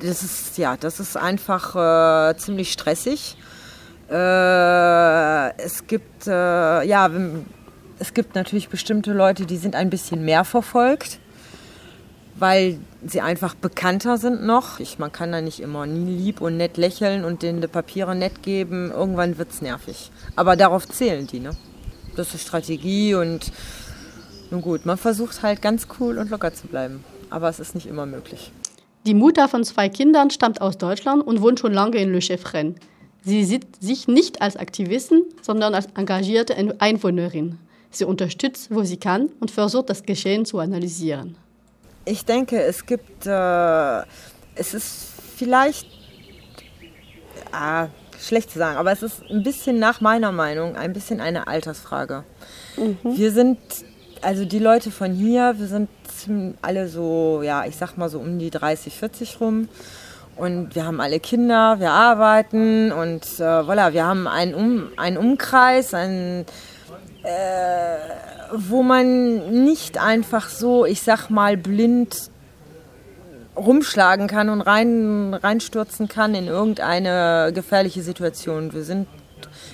das 0.00 0.22
ist, 0.22 0.56
ja, 0.56 0.76
das 0.76 1.00
ist 1.00 1.16
einfach 1.16 1.74
äh, 2.30 2.36
ziemlich 2.36 2.70
stressig. 2.70 3.36
Äh, 4.08 5.60
es 5.60 5.88
gibt, 5.88 6.26
ja, 6.26 7.10
es 7.98 8.14
gibt 8.14 8.36
natürlich 8.36 8.68
bestimmte 8.68 9.12
Leute, 9.12 9.46
die 9.46 9.56
sind 9.56 9.74
ein 9.74 9.90
bisschen 9.90 10.24
mehr 10.24 10.44
verfolgt 10.44 11.18
weil 12.38 12.78
sie 13.08 13.20
einfach 13.20 13.54
bekannter 13.54 14.18
sind 14.18 14.44
noch. 14.44 14.80
Ich, 14.80 14.98
man 14.98 15.12
kann 15.12 15.32
da 15.32 15.40
nicht 15.40 15.60
immer 15.60 15.86
nie 15.86 16.16
lieb 16.16 16.40
und 16.40 16.56
nett 16.56 16.76
lächeln 16.76 17.24
und 17.24 17.42
denen 17.42 17.60
die 17.60 17.66
Papiere 17.66 18.14
nett 18.14 18.42
geben. 18.42 18.90
Irgendwann 18.90 19.38
wird 19.38 19.50
es 19.50 19.62
nervig. 19.62 20.10
Aber 20.34 20.56
darauf 20.56 20.88
zählen 20.88 21.26
die, 21.26 21.40
ne? 21.40 21.50
Das 22.16 22.34
ist 22.34 22.46
Strategie 22.46 23.14
und 23.14 23.52
nun 24.50 24.62
gut, 24.62 24.86
man 24.86 24.96
versucht 24.96 25.42
halt 25.42 25.60
ganz 25.60 25.86
cool 25.98 26.18
und 26.18 26.30
locker 26.30 26.54
zu 26.54 26.66
bleiben. 26.66 27.04
Aber 27.30 27.48
es 27.48 27.58
ist 27.58 27.74
nicht 27.74 27.86
immer 27.86 28.06
möglich. 28.06 28.52
Die 29.06 29.14
Mutter 29.14 29.48
von 29.48 29.64
zwei 29.64 29.88
Kindern 29.88 30.30
stammt 30.30 30.60
aus 30.60 30.78
Deutschland 30.78 31.26
und 31.26 31.40
wohnt 31.42 31.60
schon 31.60 31.72
lange 31.72 31.98
in 31.98 32.12
Le 32.12 32.20
Cheffren. 32.20 32.76
Sie 33.22 33.44
sieht 33.44 33.82
sich 33.82 34.08
nicht 34.08 34.40
als 34.40 34.56
Aktivistin, 34.56 35.24
sondern 35.42 35.74
als 35.74 35.86
engagierte 35.96 36.56
Einwohnerin. 36.78 37.58
Sie 37.90 38.04
unterstützt, 38.04 38.68
wo 38.70 38.82
sie 38.82 38.98
kann 38.98 39.30
und 39.40 39.50
versucht, 39.50 39.90
das 39.90 40.04
Geschehen 40.04 40.44
zu 40.44 40.58
analysieren. 40.58 41.36
Ich 42.06 42.24
denke, 42.24 42.62
es 42.62 42.86
gibt, 42.86 43.26
äh, 43.26 43.98
es 44.54 44.74
ist 44.74 45.08
vielleicht, 45.36 45.86
ah, 47.52 47.88
schlecht 48.20 48.50
zu 48.52 48.58
sagen, 48.58 48.78
aber 48.78 48.92
es 48.92 49.02
ist 49.02 49.22
ein 49.28 49.42
bisschen 49.42 49.78
nach 49.78 50.00
meiner 50.00 50.32
Meinung 50.32 50.76
ein 50.76 50.92
bisschen 50.92 51.20
eine 51.20 51.48
Altersfrage. 51.48 52.24
Mhm. 52.76 52.98
Wir 53.02 53.32
sind, 53.32 53.58
also 54.22 54.44
die 54.44 54.60
Leute 54.60 54.90
von 54.90 55.12
hier, 55.12 55.54
wir 55.58 55.66
sind 55.66 55.88
alle 56.62 56.88
so, 56.88 57.42
ja, 57.42 57.64
ich 57.66 57.76
sag 57.76 57.96
mal 57.96 58.08
so 58.08 58.20
um 58.20 58.38
die 58.38 58.50
30, 58.50 58.94
40 58.94 59.40
rum. 59.40 59.68
Und 60.36 60.74
wir 60.74 60.84
haben 60.84 61.00
alle 61.00 61.18
Kinder, 61.18 61.80
wir 61.80 61.90
arbeiten 61.90 62.92
und 62.92 63.24
äh, 63.38 63.42
voilà, 63.42 63.94
wir 63.94 64.04
haben 64.04 64.28
einen, 64.28 64.54
um, 64.54 64.88
einen 64.98 65.16
Umkreis, 65.16 65.94
einen, 65.94 66.44
äh, 67.22 67.96
wo 68.52 68.82
man 68.82 69.64
nicht 69.64 69.98
einfach 69.98 70.48
so, 70.48 70.84
ich 70.84 71.02
sag 71.02 71.30
mal, 71.30 71.56
blind 71.56 72.30
rumschlagen 73.56 74.26
kann 74.26 74.48
und 74.48 74.60
rein, 74.60 75.34
reinstürzen 75.34 76.08
kann 76.08 76.34
in 76.34 76.46
irgendeine 76.46 77.52
gefährliche 77.54 78.02
Situation. 78.02 78.72
Wir 78.72 78.84
sind, 78.84 79.08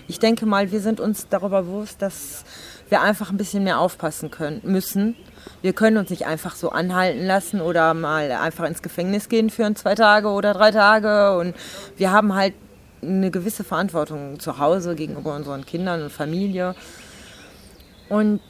ich 0.06 0.18
denke 0.18 0.46
mal, 0.46 0.70
wir 0.70 0.80
sind 0.80 1.00
uns 1.00 1.28
darüber 1.28 1.62
bewusst, 1.62 2.00
dass 2.00 2.44
wir 2.88 3.00
einfach 3.00 3.30
ein 3.30 3.36
bisschen 3.36 3.64
mehr 3.64 3.80
aufpassen 3.80 4.30
können, 4.30 4.60
müssen. 4.64 5.16
Wir 5.62 5.72
können 5.72 5.96
uns 5.96 6.10
nicht 6.10 6.26
einfach 6.26 6.54
so 6.54 6.70
anhalten 6.70 7.26
lassen 7.26 7.60
oder 7.60 7.94
mal 7.94 8.30
einfach 8.30 8.64
ins 8.66 8.82
Gefängnis 8.82 9.28
gehen 9.28 9.50
für 9.50 9.72
zwei 9.74 9.94
Tage 9.94 10.28
oder 10.28 10.54
drei 10.54 10.70
Tage. 10.70 11.36
Und 11.38 11.54
wir 11.96 12.12
haben 12.12 12.34
halt 12.34 12.54
eine 13.00 13.30
gewisse 13.30 13.64
Verantwortung 13.64 14.38
zu 14.38 14.58
Hause 14.58 14.94
gegenüber 14.94 15.34
unseren 15.34 15.66
Kindern 15.66 16.02
und 16.02 16.12
Familie. 16.12 16.74
Und 18.08 18.40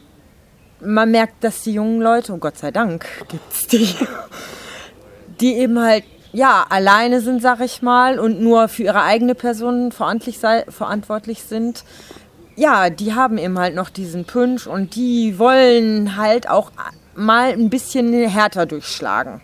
man 0.85 1.11
merkt, 1.11 1.43
dass 1.43 1.63
die 1.63 1.73
jungen 1.73 2.01
Leute, 2.01 2.33
und 2.33 2.39
Gott 2.39 2.57
sei 2.57 2.71
Dank 2.71 3.05
gibt 3.27 3.53
es 3.53 3.67
die, 3.67 3.95
die 5.39 5.55
eben 5.55 5.79
halt 5.79 6.03
ja 6.31 6.65
alleine 6.69 7.21
sind, 7.21 7.41
sag 7.41 7.59
ich 7.61 7.81
mal, 7.81 8.19
und 8.19 8.41
nur 8.41 8.67
für 8.67 8.83
ihre 8.83 9.03
eigene 9.03 9.35
Person 9.35 9.91
verantwortlich, 9.91 11.43
sind. 11.43 11.83
Ja, 12.55 12.89
die 12.89 13.13
haben 13.13 13.37
eben 13.37 13.57
halt 13.57 13.75
noch 13.75 13.89
diesen 13.89 14.25
Punch 14.25 14.67
und 14.67 14.95
die 14.95 15.39
wollen 15.39 16.17
halt 16.17 16.49
auch 16.49 16.71
mal 17.15 17.51
ein 17.51 17.69
bisschen 17.69 18.13
härter 18.27 18.65
durchschlagen. 18.65 19.41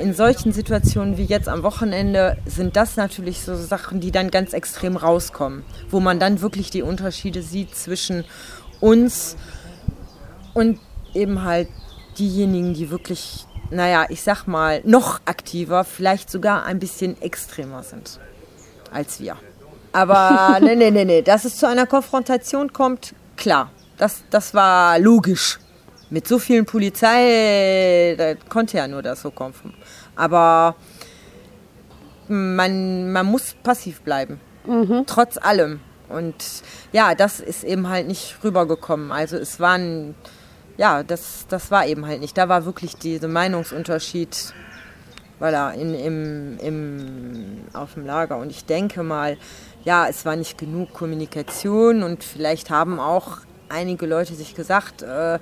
In 0.00 0.14
solchen 0.14 0.52
Situationen 0.52 1.16
wie 1.16 1.24
jetzt 1.24 1.48
am 1.48 1.62
Wochenende 1.62 2.36
sind 2.44 2.76
das 2.76 2.96
natürlich 2.96 3.40
so 3.40 3.56
Sachen, 3.56 4.00
die 4.00 4.10
dann 4.10 4.30
ganz 4.30 4.52
extrem 4.52 4.96
rauskommen, 4.96 5.64
wo 5.90 6.00
man 6.00 6.20
dann 6.20 6.40
wirklich 6.40 6.70
die 6.70 6.82
Unterschiede 6.82 7.42
sieht 7.42 7.74
zwischen 7.74 8.24
uns 8.80 9.34
und 9.34 9.55
eben 11.14 11.42
halt 11.42 11.68
diejenigen, 12.18 12.74
die 12.74 12.90
wirklich, 12.90 13.46
naja, 13.70 14.06
ich 14.08 14.22
sag 14.22 14.46
mal, 14.46 14.80
noch 14.84 15.20
aktiver, 15.24 15.84
vielleicht 15.84 16.30
sogar 16.30 16.64
ein 16.64 16.78
bisschen 16.78 17.20
extremer 17.20 17.82
sind 17.82 18.20
als 18.90 19.20
wir. 19.20 19.36
Aber 19.92 20.58
nee, 20.62 20.76
nee, 20.76 20.90
nee, 20.90 21.04
nee, 21.04 21.22
dass 21.22 21.44
es 21.44 21.56
zu 21.56 21.66
einer 21.66 21.86
Konfrontation 21.86 22.72
kommt, 22.72 23.14
klar, 23.36 23.70
das, 23.98 24.22
das 24.30 24.54
war 24.54 24.98
logisch. 24.98 25.58
Mit 26.08 26.28
so 26.28 26.38
vielen 26.38 26.64
Polizei, 26.64 28.14
da 28.16 28.34
konnte 28.48 28.76
ja 28.76 28.86
nur 28.86 29.02
das 29.02 29.22
so 29.22 29.32
kommen. 29.32 29.74
Aber 30.14 30.76
man, 32.28 33.10
man 33.10 33.26
muss 33.26 33.54
passiv 33.54 34.02
bleiben. 34.02 34.40
Mhm. 34.66 35.02
Trotz 35.06 35.36
allem. 35.36 35.80
Und 36.08 36.36
ja, 36.92 37.16
das 37.16 37.40
ist 37.40 37.64
eben 37.64 37.88
halt 37.88 38.06
nicht 38.06 38.36
rübergekommen. 38.44 39.10
Also 39.10 39.36
es 39.36 39.58
waren 39.58 40.14
ja, 40.76 41.02
das, 41.02 41.46
das 41.48 41.70
war 41.70 41.86
eben 41.86 42.06
halt 42.06 42.20
nicht. 42.20 42.36
Da 42.36 42.48
war 42.48 42.64
wirklich 42.64 42.96
dieser 42.96 43.28
Meinungsunterschied 43.28 44.54
voilà, 45.40 45.72
in, 45.72 45.94
im, 45.94 46.58
im, 46.58 47.64
auf 47.72 47.94
dem 47.94 48.06
Lager. 48.06 48.38
Und 48.38 48.50
ich 48.50 48.64
denke 48.64 49.02
mal, 49.02 49.36
ja, 49.84 50.08
es 50.08 50.24
war 50.24 50.36
nicht 50.36 50.58
genug 50.58 50.92
Kommunikation 50.92 52.02
und 52.02 52.24
vielleicht 52.24 52.70
haben 52.70 52.98
auch 52.98 53.38
einige 53.68 54.06
Leute 54.06 54.34
sich 54.34 54.54
gesagt, 54.54 55.02
äh, 55.02 55.38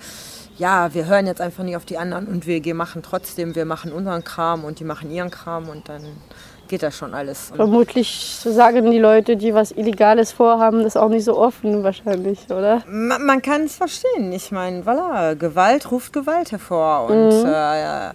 ja, 0.57 0.95
wir 0.95 1.07
hören 1.07 1.27
jetzt 1.27 1.41
einfach 1.41 1.65
nicht 1.65 1.77
auf 1.77 1.85
die 1.85 1.99
anderen 1.99 2.27
und 2.27 2.47
wir 2.47 2.75
machen 2.75 3.03
trotzdem, 3.03 3.55
wir 3.55 3.65
machen 3.65 3.93
unseren 3.93 4.25
Kram 4.25 4.65
und 4.65 4.81
die 4.81 4.85
machen 4.85 5.11
ihren 5.11 5.31
Kram 5.31 5.69
und 5.69 5.89
dann 5.89 6.03
geht 6.75 6.83
das 6.83 6.99
schon 6.99 7.15
alles. 7.15 7.53
Vermutlich 7.55 8.41
sagen 8.43 8.91
die 8.91 8.99
Leute, 8.99 9.37
die 9.37 9.55
was 9.55 9.71
Illegales 9.71 10.33
vorhaben, 10.33 10.83
das 10.83 10.97
auch 10.97 11.09
nicht 11.09 11.25
so 11.25 11.39
offen 11.39 11.85
wahrscheinlich, 11.85 12.51
oder? 12.51 12.83
Man, 12.89 13.25
man 13.25 13.41
kann 13.41 13.63
es 13.63 13.77
verstehen. 13.77 14.33
Ich 14.33 14.51
meine, 14.51 14.83
voilà, 14.83 15.37
Gewalt 15.37 15.93
ruft 15.93 16.13
Gewalt 16.13 16.51
hervor. 16.51 17.11
Und 17.11 17.29
mhm. 17.29 17.47
äh, 17.47 18.11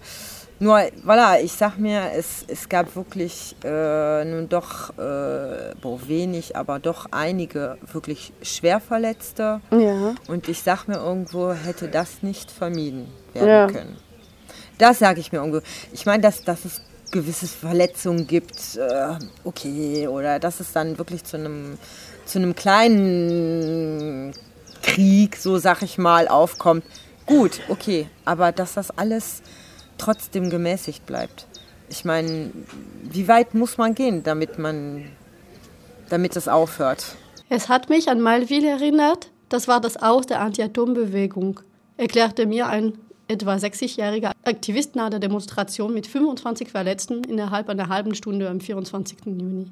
nur, 0.59 0.77
voilà, 1.05 1.39
ich 1.41 1.53
sag 1.53 1.77
mir, 1.77 2.11
es, 2.17 2.43
es 2.49 2.67
gab 2.67 2.93
wirklich 2.97 3.55
äh, 3.63 4.25
nun 4.25 4.49
doch, 4.49 4.89
äh, 4.97 5.73
boah, 5.81 5.99
wenig, 6.05 6.57
aber 6.57 6.79
doch 6.79 7.05
einige 7.11 7.77
wirklich 7.93 8.33
Schwerverletzte. 8.41 9.61
Ja. 9.71 10.15
Und 10.27 10.49
ich 10.49 10.63
sag 10.63 10.89
mir 10.89 10.97
irgendwo, 10.97 11.53
hätte 11.53 11.87
das 11.87 12.23
nicht 12.23 12.51
vermieden 12.51 13.07
werden 13.33 13.47
ja. 13.47 13.67
können. 13.67 13.97
Das 14.77 14.99
sage 14.99 15.21
ich 15.21 15.31
mir 15.31 15.37
irgendwo. 15.37 15.61
Ich 15.93 16.05
meine, 16.05 16.23
dass, 16.23 16.43
dass 16.43 16.65
es 16.65 16.81
gewisse 17.11 17.47
Verletzungen 17.47 18.27
gibt, 18.27 18.77
äh, 18.77 19.15
okay, 19.43 20.07
oder 20.07 20.39
dass 20.39 20.59
es 20.59 20.71
dann 20.71 20.97
wirklich 20.97 21.23
zu 21.23 21.37
einem, 21.37 21.77
zu 22.25 22.39
einem 22.39 22.55
kleinen 22.55 24.33
Krieg, 24.81 25.35
so 25.35 25.57
sag 25.57 25.81
ich 25.81 25.97
mal, 25.97 26.27
aufkommt. 26.27 26.83
Gut, 27.25 27.61
okay, 27.69 28.07
aber 28.25 28.51
dass 28.51 28.73
das 28.73 28.91
alles 28.91 29.41
trotzdem 29.97 30.49
gemäßigt 30.49 31.05
bleibt. 31.05 31.47
Ich 31.89 32.05
meine, 32.05 32.51
wie 33.03 33.27
weit 33.27 33.53
muss 33.53 33.77
man 33.77 33.95
gehen, 33.95 34.23
damit 34.23 34.59
man, 34.59 35.05
damit 36.09 36.35
es 36.35 36.47
aufhört? 36.47 37.15
Es 37.49 37.67
hat 37.67 37.89
mich 37.89 38.09
an 38.09 38.21
Malville 38.21 38.69
erinnert. 38.69 39.31
Das 39.49 39.67
war 39.67 39.81
das 39.81 39.97
Aus 39.97 40.27
der 40.27 40.41
Anti-Atom-Bewegung, 40.41 41.59
erklärte 41.97 42.45
mir 42.45 42.67
ein 42.67 42.93
etwa 43.29 43.53
60-jähriger 43.53 44.31
Aktivist 44.43 44.95
nach 44.95 45.11
der 45.11 45.19
Demonstration 45.19 45.93
mit 45.93 46.07
25 46.07 46.69
Verletzten 46.69 47.23
innerhalb 47.23 47.69
einer 47.69 47.87
halben 47.87 48.15
Stunde 48.15 48.49
am 48.49 48.59
24. 48.59 49.19
Juni. 49.25 49.67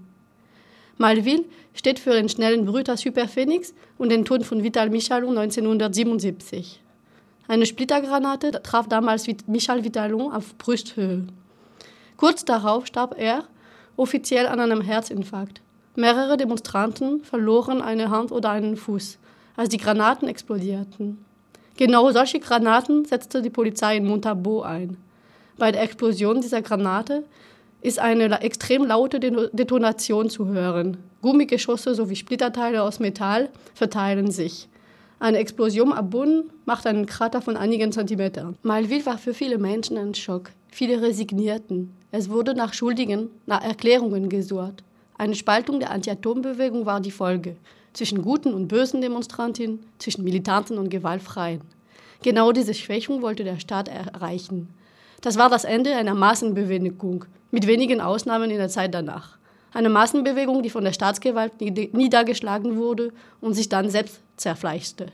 Malville 0.98 1.46
steht 1.74 2.00
für 2.00 2.12
den 2.12 2.30
schnellen 2.30 2.66
Brüter 2.66 2.98
Superphoenix 2.98 3.74
und 3.98 4.10
den 4.10 4.26
Tod 4.26 4.46
von 4.46 4.64
Vital 4.64 4.90
Michalon 4.90 5.38
1977. 5.38 6.82
Eine 7.48 7.66
Splittergranate 7.66 8.52
traf 8.62 8.88
damals 8.88 9.28
Michal 9.48 9.84
Vitalon 9.84 10.32
auf 10.32 10.56
Brusthöhe. 10.58 11.26
Kurz 12.16 12.46
darauf 12.46 12.86
starb 12.86 13.16
er, 13.18 13.44
offiziell 13.96 14.48
an 14.48 14.60
einem 14.60 14.82
Herzinfarkt. 14.82 15.62
Mehrere 15.96 16.38
Demonstranten 16.38 17.24
verloren 17.24 17.82
eine 17.82 18.12
Hand 18.12 18.32
oder 18.32 18.52
einen 18.52 18.78
Fuß, 18.78 19.18
als 19.56 19.70
die 19.70 19.78
Granaten 19.78 20.28
explodierten. 20.28 21.26
Genau 21.78 22.12
solche 22.12 22.40
Granaten 22.40 23.06
setzte 23.06 23.44
die 23.44 23.52
Polizei 23.52 23.98
in 23.98 24.08
Montabaur 24.08 24.66
ein. 24.66 24.98
Bei 25.60 25.72
der 25.72 25.84
Explosion 25.84 26.42
dieser 26.42 26.64
Granate 26.64 27.24
ist 27.82 28.00
eine 28.00 28.42
extrem 28.42 28.84
laute 28.84 29.20
Detonation 29.20 30.30
zu 30.32 30.48
hören. 30.48 30.98
Gummigeschosse 31.22 31.94
sowie 31.94 32.16
Splitterteile 32.16 32.82
aus 32.82 33.00
Metall 33.00 33.50
verteilen 33.76 34.32
sich. 34.32 34.68
Eine 35.20 35.38
Explosion 35.38 35.94
am 35.94 36.10
Boden 36.10 36.50
macht 36.66 36.88
einen 36.88 37.06
Krater 37.06 37.42
von 37.42 37.56
einigen 37.56 37.92
Zentimetern. 37.92 38.58
Malville 38.64 39.06
war 39.06 39.20
für 39.20 39.36
viele 39.36 39.60
Menschen 39.60 39.98
ein 39.98 40.16
Schock. 40.16 40.50
Viele 40.72 41.02
resignierten. 41.02 41.96
Es 42.12 42.30
wurde 42.30 42.56
nach 42.56 42.74
Schuldigen, 42.74 43.30
nach 43.46 43.64
Erklärungen 43.64 44.30
gesucht. 44.30 44.84
Eine 45.18 45.36
Spaltung 45.36 45.80
der 45.80 45.92
Anti-Atom-Bewegung 45.92 46.86
war 46.88 47.02
die 47.02 47.12
Folge. 47.12 47.56
Zwischen 47.98 48.22
guten 48.22 48.54
und 48.54 48.68
bösen 48.68 49.02
Demonstrantinnen, 49.02 49.80
zwischen 49.98 50.24
Militanten 50.24 50.78
und 50.78 50.90
Gewaltfreien. 50.90 51.62
Genau 52.22 52.52
diese 52.52 52.76
Schwächung 52.76 53.24
wollte 53.24 53.44
der 53.44 53.60
Staat 53.60 53.88
erreichen. 53.88 54.70
Das 55.22 55.40
war 55.40 55.50
das 55.50 55.64
Ende 55.64 55.96
einer 55.96 56.14
Massenbewegung, 56.14 57.26
mit 57.50 57.66
wenigen 57.66 58.00
Ausnahmen 58.00 58.52
in 58.52 58.60
der 58.60 58.70
Zeit 58.70 58.94
danach. 58.94 59.40
Eine 59.74 59.90
Massenbewegung, 59.90 60.62
die 60.62 60.70
von 60.70 60.84
der 60.84 60.94
Staatsgewalt 60.94 61.60
niedergeschlagen 61.60 62.78
wurde 62.78 63.14
und 63.42 63.56
sich 63.56 63.68
dann 63.68 63.90
selbst 63.90 64.22
zerfleischte. 64.36 65.08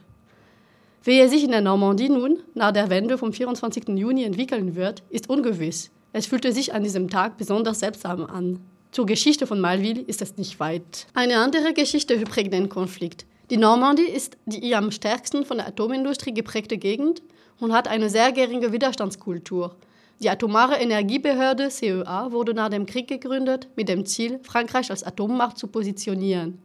Wie 1.06 1.20
er 1.20 1.30
sich 1.30 1.46
in 1.46 1.52
der 1.52 1.62
Normandie 1.62 2.10
nun 2.10 2.40
nach 2.54 2.74
der 2.74 2.90
Wende 2.90 3.18
vom 3.18 3.32
24. 3.32 3.88
Juni 3.98 4.25
entwickeln 4.25 4.75
wird, 4.75 5.04
ist 5.10 5.30
ungewiss. 5.30 5.90
Es 6.12 6.25
fühlte 6.25 6.52
sich 6.52 6.74
an 6.74 6.84
diesem 6.84 7.10
Tag 7.10 7.38
besonders 7.38 7.80
seltsam 7.80 8.25
an. 8.25 8.60
Zur 8.94 9.08
Geschichte 9.08 9.48
von 9.48 9.60
Malville 9.60 10.02
ist 10.02 10.22
es 10.22 10.38
nicht 10.38 10.60
weit. 10.60 11.08
Eine 11.16 11.38
andere 11.38 11.74
Geschichte 11.74 12.16
prägt 12.20 12.54
den 12.54 12.70
Konflikt. 12.70 13.26
Die 13.50 13.58
Normandie 13.58 14.04
ist 14.04 14.38
die 14.46 14.76
am 14.76 14.92
stärksten 14.92 15.46
von 15.46 15.58
der 15.58 15.66
Atomindustrie 15.68 16.32
geprägte 16.32 16.78
Gegend 16.78 17.24
und 17.60 17.74
hat 17.74 17.88
eine 17.88 18.12
sehr 18.12 18.32
geringe 18.32 18.72
Widerstandskultur. 18.72 19.76
Die 20.22 20.30
Atomare 20.30 20.76
Energiebehörde 20.76 21.70
CEA 21.72 22.32
wurde 22.32 22.54
nach 22.54 22.70
dem 22.70 22.86
Krieg 22.86 23.08
gegründet 23.08 23.68
mit 23.76 23.90
dem 23.90 24.06
Ziel, 24.06 24.40
Frankreich 24.44 24.92
als 24.92 25.04
Atommacht 25.04 25.58
zu 25.58 25.66
positionieren. 25.66 26.62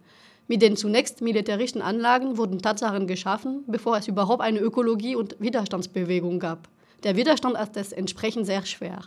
Mit 0.49 0.61
den 0.61 0.77
zunächst 0.77 1.23
militärischen 1.23 1.81
Anlagen 1.81 2.37
wurden 2.37 2.61
Tatsachen 2.61 3.07
geschaffen, 3.07 3.65
bevor 3.67 3.97
es 3.97 4.07
überhaupt 4.07 4.43
eine 4.43 4.59
Ökologie- 4.59 5.17
und 5.17 5.37
Widerstandsbewegung 5.39 6.41
gab. 6.41 6.69
Der 7.05 7.17
Widerstand 7.17 7.57
ist 7.75 7.95
entsprechend 7.95 8.45
sehr 8.45 8.67
schwer. 8.67 9.01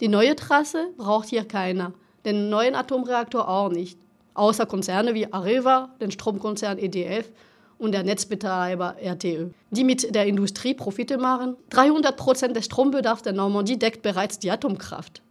Die 0.00 0.08
neue 0.08 0.34
Trasse 0.34 0.88
braucht 0.96 1.28
hier 1.28 1.44
keiner, 1.44 1.92
den 2.26 2.50
neuen 2.50 2.74
Atomreaktor 2.74 3.48
auch 3.48 3.70
nicht, 3.70 3.98
außer 4.34 4.66
Konzerne 4.66 5.14
wie 5.14 5.32
Areva, 5.32 5.94
den 6.00 6.10
Stromkonzern 6.10 6.76
EDF 6.76 7.30
und 7.78 7.92
der 7.92 8.02
Netzbetreiber 8.02 8.96
RTE, 9.00 9.54
die 9.70 9.84
mit 9.84 10.14
der 10.14 10.26
Industrie 10.26 10.74
Profite 10.74 11.18
machen. 11.18 11.56
300 11.70 12.16
Prozent 12.16 12.56
des 12.56 12.66
Strombedarfs 12.66 13.22
der 13.22 13.32
Normandie 13.32 13.78
deckt 13.78 14.02
bereits 14.02 14.38
die 14.38 14.50
Atomkraft. 14.50 15.22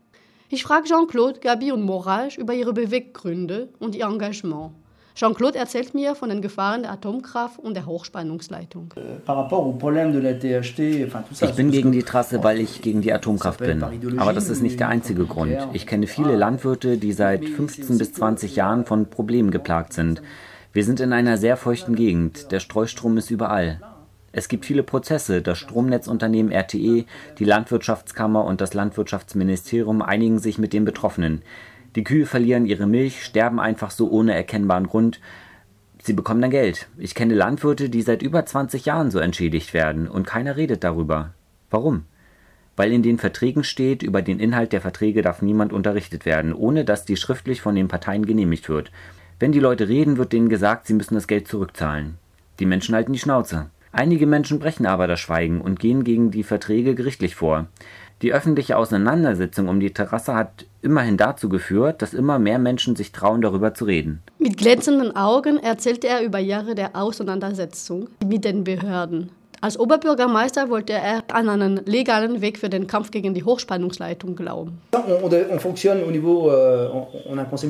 Ich 0.50 0.64
frage 0.64 0.88
Jean-Claude, 0.88 1.40
Gabi 1.40 1.72
und 1.72 1.82
Morage 1.82 2.40
über 2.40 2.54
ihre 2.54 2.72
Beweggründe 2.72 3.70
und 3.80 3.96
ihr 3.96 4.06
Engagement. 4.06 4.72
Jean-Claude 5.16 5.58
erzählt 5.58 5.94
mir 5.94 6.14
von 6.14 6.28
den 6.28 6.42
Gefahren 6.42 6.84
der 6.84 6.92
Atomkraft 6.92 7.58
und 7.60 7.74
der 7.74 7.86
Hochspannungsleitung. 7.86 8.94
Ich 11.42 11.56
bin 11.56 11.72
gegen 11.72 11.92
die 11.94 12.04
Trasse, 12.04 12.44
weil 12.44 12.60
ich 12.60 12.82
gegen 12.82 13.02
die 13.02 13.14
Atomkraft 13.14 13.62
bin. 13.62 13.82
Aber 14.18 14.34
das 14.34 14.50
ist 14.50 14.62
nicht 14.62 14.82
der 14.82 14.90
einzige 14.90 15.26
Grund. 15.26 15.58
Ich 15.72 15.88
kenne 15.88 16.08
viele 16.08 16.36
Landwirte, 16.36 16.98
die 16.98 17.14
seit 17.14 17.46
15 17.46 17.98
bis 17.98 18.12
20 18.12 18.58
Jahren 18.58 18.86
von 18.86 19.10
Problemen 19.10 19.52
geplagt 19.52 19.94
sind. 19.94 20.22
Wir 20.74 20.84
sind 20.84 21.00
in 21.00 21.14
einer 21.14 21.38
sehr 21.38 21.56
feuchten 21.56 21.96
Gegend. 21.96 22.52
Der 22.52 22.60
Streustrom 22.60 23.16
ist 23.18 23.32
überall. 23.32 23.80
Es 24.34 24.50
gibt 24.50 24.66
viele 24.66 24.84
Prozesse. 24.84 25.42
Das 25.42 25.58
Stromnetzunternehmen 25.60 26.52
RTE, 26.52 27.06
die 27.40 27.46
Landwirtschaftskammer 27.46 28.44
und 28.44 28.60
das 28.60 28.74
Landwirtschaftsministerium 28.74 30.02
einigen 30.02 30.40
sich 30.40 30.58
mit 30.58 30.74
den 30.74 30.84
Betroffenen. 30.84 31.42
Die 31.96 32.04
Kühe 32.04 32.26
verlieren 32.26 32.66
ihre 32.66 32.88
Milch, 32.88 33.24
sterben 33.24 33.60
einfach 33.60 33.90
so 33.90 34.10
ohne 34.10 34.34
erkennbaren 34.34 34.88
Grund. 34.88 35.22
Sie 36.04 36.14
bekommen 36.14 36.42
dann 36.42 36.52
Geld. 36.52 36.88
Ich 36.98 37.16
kenne 37.16 37.34
Landwirte, 37.34 37.90
die 37.90 38.02
seit 38.02 38.22
über 38.22 38.46
20 38.46 38.86
Jahren 38.86 39.12
so 39.12 39.20
entschädigt 39.20 39.74
werden 39.74 40.10
und 40.10 40.28
keiner 40.28 40.58
redet 40.58 40.84
darüber. 40.84 41.34
Warum? 41.70 42.04
Weil 42.76 42.92
in 42.92 43.02
den 43.02 43.18
Verträgen 43.18 43.64
steht, 43.64 44.04
über 44.04 44.22
den 44.22 44.40
Inhalt 44.40 44.74
der 44.74 44.82
Verträge 44.82 45.22
darf 45.22 45.42
niemand 45.42 45.72
unterrichtet 45.72 46.26
werden, 46.26 46.54
ohne 46.54 46.84
dass 46.84 47.06
die 47.06 47.16
schriftlich 47.16 47.62
von 47.62 47.76
den 47.76 47.88
Parteien 47.88 48.26
genehmigt 48.26 48.68
wird. 48.68 48.92
Wenn 49.40 49.54
die 49.54 49.62
Leute 49.62 49.88
reden, 49.88 50.18
wird 50.18 50.34
denen 50.34 50.50
gesagt, 50.50 50.88
sie 50.88 50.94
müssen 50.94 51.16
das 51.16 51.28
Geld 51.28 51.48
zurückzahlen. 51.48 52.16
Die 52.60 52.66
Menschen 52.66 52.94
halten 52.94 53.14
die 53.14 53.20
Schnauze. 53.20 53.70
Einige 53.94 54.28
Menschen 54.28 54.60
brechen 54.60 54.86
aber 54.86 55.08
das 55.08 55.22
Schweigen 55.22 55.62
und 55.62 55.80
gehen 55.80 56.04
gegen 56.04 56.30
die 56.30 56.44
Verträge 56.44 56.96
gerichtlich 56.96 57.36
vor. 57.36 57.68
Die 58.22 58.34
öffentliche 58.34 58.78
Auseinandersetzung 58.78 59.68
um 59.68 59.80
die 59.80 59.92
Terrasse 59.92 60.36
hat 60.36 60.66
immerhin 60.82 61.18
dazu 61.18 61.50
geführt, 61.50 62.02
dass 62.02 62.14
immer 62.14 62.40
mehr 62.40 62.60
Menschen 62.60 62.96
sich 62.96 63.12
trauen, 63.12 63.42
darüber 63.42 63.74
zu 63.74 63.86
reden. 63.86 64.22
Mit 64.40 64.58
glänzenden 64.58 65.16
Augen 65.16 65.58
erzählte 65.58 66.08
er 66.08 66.24
über 66.24 66.40
Jahre 66.40 66.76
der 66.76 66.96
Auseinandersetzung 66.96 68.08
mit 68.26 68.46
den 68.46 68.64
Behörden. 68.64 69.32
Als 69.62 69.80
Oberbürgermeister 69.80 70.70
wollte 70.70 70.94
er 70.94 71.24
an 71.32 71.50
einen 71.50 71.78
legalen 71.86 72.42
Weg 72.42 72.60
für 72.60 72.70
den 72.70 72.88
Kampf 72.88 73.10
gegen 73.12 73.34
die 73.34 73.44
Hochspannungsleitung 73.44 74.36
glauben. 74.36 74.80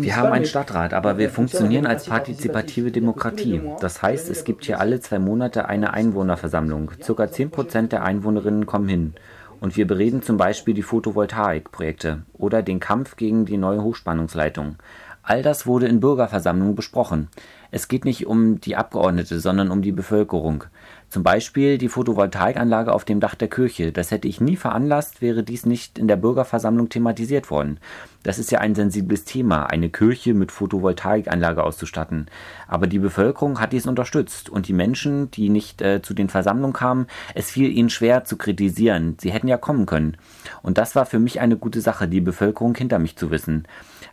Wir 0.02 0.16
haben 0.18 0.34
einen 0.34 0.46
Stadtrat, 0.46 0.94
aber 0.94 1.18
wir 1.18 1.30
funktionieren 1.30 1.86
als 1.86 2.06
partizipative 2.06 2.92
Demokratie. 2.92 3.62
Das 3.80 4.02
heißt, 4.02 4.30
es 4.30 4.44
gibt 4.44 4.66
hier 4.66 4.80
alle 4.80 5.00
zwei 5.00 5.20
Monate 5.20 5.70
eine 5.70 5.94
Einwohnerversammlung. 5.94 6.92
Circa 7.02 7.32
10 7.32 7.52
Prozent 7.52 7.92
der 7.94 8.04
Einwohnerinnen 8.04 8.66
kommen 8.66 8.90
hin. 8.90 9.14
Und 9.60 9.78
wir 9.78 9.88
bereden 9.88 10.22
zum 10.22 10.38
Beispiel 10.38 10.74
die 10.74 10.84
Photovoltaikprojekte 10.84 12.24
oder 12.34 12.62
den 12.62 12.80
Kampf 12.80 13.16
gegen 13.16 13.46
die 13.46 13.58
neue 13.58 13.82
Hochspannungsleitung. 13.82 14.76
All 15.24 15.42
das 15.42 15.66
wurde 15.66 15.88
in 15.88 16.00
Bürgerversammlungen 16.00 16.76
besprochen. 16.76 17.30
Es 17.72 17.88
geht 17.88 18.06
nicht 18.06 18.28
um 18.28 18.62
die 18.62 18.76
Abgeordnete, 18.76 19.40
sondern 19.40 19.72
um 19.72 19.82
die 19.82 19.92
Bevölkerung. 19.92 20.66
Zum 21.10 21.24
Beispiel 21.24 21.78
die 21.78 21.88
Photovoltaikanlage 21.88 22.94
auf 22.94 23.06
dem 23.06 23.20
Dach 23.20 23.36
der 23.36 23.48
Kirche. 23.48 23.92
Das 23.92 24.12
hätte 24.12 24.28
ich 24.28 24.42
nie 24.42 24.56
veranlasst, 24.56 25.22
wäre 25.22 25.44
dies 25.44 25.66
nicht 25.66 25.98
in 25.98 26.08
der 26.08 26.18
Bürgerversammlung 26.18 26.90
thematisiert 26.90 27.50
worden. 27.50 27.80
Das 28.24 28.40
ist 28.40 28.52
ja 28.52 28.60
ein 28.60 28.76
sensibles 28.76 29.24
Thema, 29.24 29.68
eine 29.68 29.90
Kirche 29.90 30.34
mit 30.34 30.52
Photovoltaikanlage 30.52 31.64
auszustatten. 31.64 32.26
Aber 32.68 32.88
die 32.88 33.00
Bevölkerung 33.00 33.60
hat 33.60 33.72
dies 33.72 33.86
unterstützt 33.86 34.50
und 34.50 34.68
die 34.68 34.74
Menschen, 34.74 35.32
die 35.32 35.50
nicht 35.50 35.82
äh, 35.82 36.02
zu 36.02 36.14
den 36.14 36.28
Versammlungen 36.28 36.74
kamen, 36.74 37.08
es 37.34 37.52
fiel 37.52 37.72
ihnen 37.72 37.90
schwer 37.90 38.26
zu 38.26 38.36
kritisieren. 38.36 39.16
Sie 39.22 39.32
hätten 39.32 39.48
ja 39.48 39.58
kommen 39.58 39.86
können. 39.86 40.18
Und 40.64 40.78
das 40.78 40.96
war 40.96 41.06
für 41.06 41.20
mich 41.20 41.40
eine 41.40 41.56
gute 41.56 41.82
Sache, 41.82 42.08
die 42.08 42.22
Bevölkerung 42.22 42.76
hinter 42.76 43.00
mich 43.00 43.16
zu 43.16 43.32
wissen. 43.32 43.68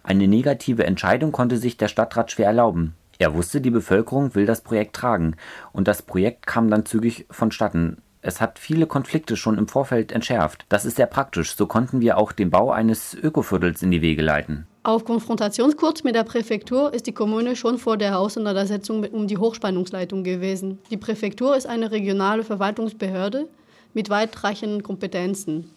Eine 0.05 0.29
negative 0.29 0.85
Entscheidung 0.85 1.33
konnte 1.33 1.57
sich 1.57 1.77
der 1.77 1.89
Stadtrat 1.89 2.31
schwer 2.31 2.47
erlauben. 2.47 2.95
Er 3.23 3.35
wusste, 3.35 3.61
die 3.61 3.71
Bevölkerung 3.71 4.35
will 4.35 4.47
das 4.47 4.63
Projekt 4.63 4.97
tragen, 4.97 5.37
und 5.73 5.87
das 5.87 6.03
Projekt 6.03 6.45
kam 6.45 6.69
dann 6.69 6.85
zügig 6.87 7.25
vonstatten. 7.31 7.99
Es 8.21 8.41
hat 8.41 8.59
viele 8.59 8.89
Konflikte 8.89 9.37
schon 9.37 9.59
im 9.59 9.69
Vorfeld 9.69 10.11
entschärft. 10.11 10.67
Das 10.69 10.85
ist 10.85 10.97
sehr 10.97 11.07
praktisch. 11.07 11.55
So 11.55 11.69
konnten 11.69 12.01
wir 12.01 12.19
auch 12.19 12.33
den 12.33 12.51
Bau 12.51 12.73
eines 12.73 13.15
Ökoviertels 13.15 13.81
in 13.81 13.93
die 13.93 14.03
Wege 14.03 14.23
leiten. 14.23 14.67
Auf 14.83 15.05
Konfrontationskurs 15.05 16.03
mit 16.03 16.17
der 16.17 16.25
Präfektur 16.25 16.93
ist 16.93 17.07
die 17.07 17.13
Kommune 17.13 17.55
schon 17.55 17.79
vor 17.79 17.97
der 17.97 18.19
Auseinandersetzung 18.19 19.05
um 19.05 19.29
die 19.29 19.39
Hochspannungsleitung 19.39 20.25
gewesen. 20.25 20.81
Die 20.91 20.97
Präfektur 20.97 21.57
ist 21.57 21.69
eine 21.69 21.93
regionale 21.93 22.43
Verwaltungsbehörde 22.43 23.47
mit 23.95 24.11
weitreichenden 24.11 24.83
Kompetenzen. 24.83 25.71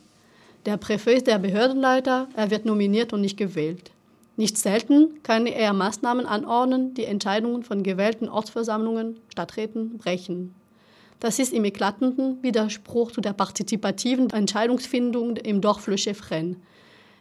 Der 0.65 0.77
Präfet 0.77 1.17
ist 1.17 1.27
der 1.27 1.37
Behördenleiter, 1.37 2.27
er 2.35 2.49
wird 2.49 2.65
nominiert 2.65 3.13
und 3.13 3.21
nicht 3.21 3.37
gewählt. 3.37 3.91
Nicht 4.37 4.57
selten 4.57 5.23
kann 5.23 5.45
er 5.45 5.71
Maßnahmen 5.71 6.25
anordnen, 6.25 6.93
die 6.93 7.05
Entscheidungen 7.05 7.63
von 7.63 7.83
gewählten 7.83 8.27
Ortsversammlungen, 8.27 9.17
Stadträten 9.29 9.97
brechen. 9.97 10.53
Das 11.21 11.39
ist 11.39 11.53
im 11.53 11.63
eklatanten 11.63 12.43
Widerspruch 12.43 13.11
zu 13.11 13.21
der 13.21 13.31
partizipativen 13.31 14.29
Entscheidungsfindung 14.29 15.37
im 15.37 15.61
Dorf 15.61 15.87
Le 15.87 15.97
Chefren. 15.97 16.57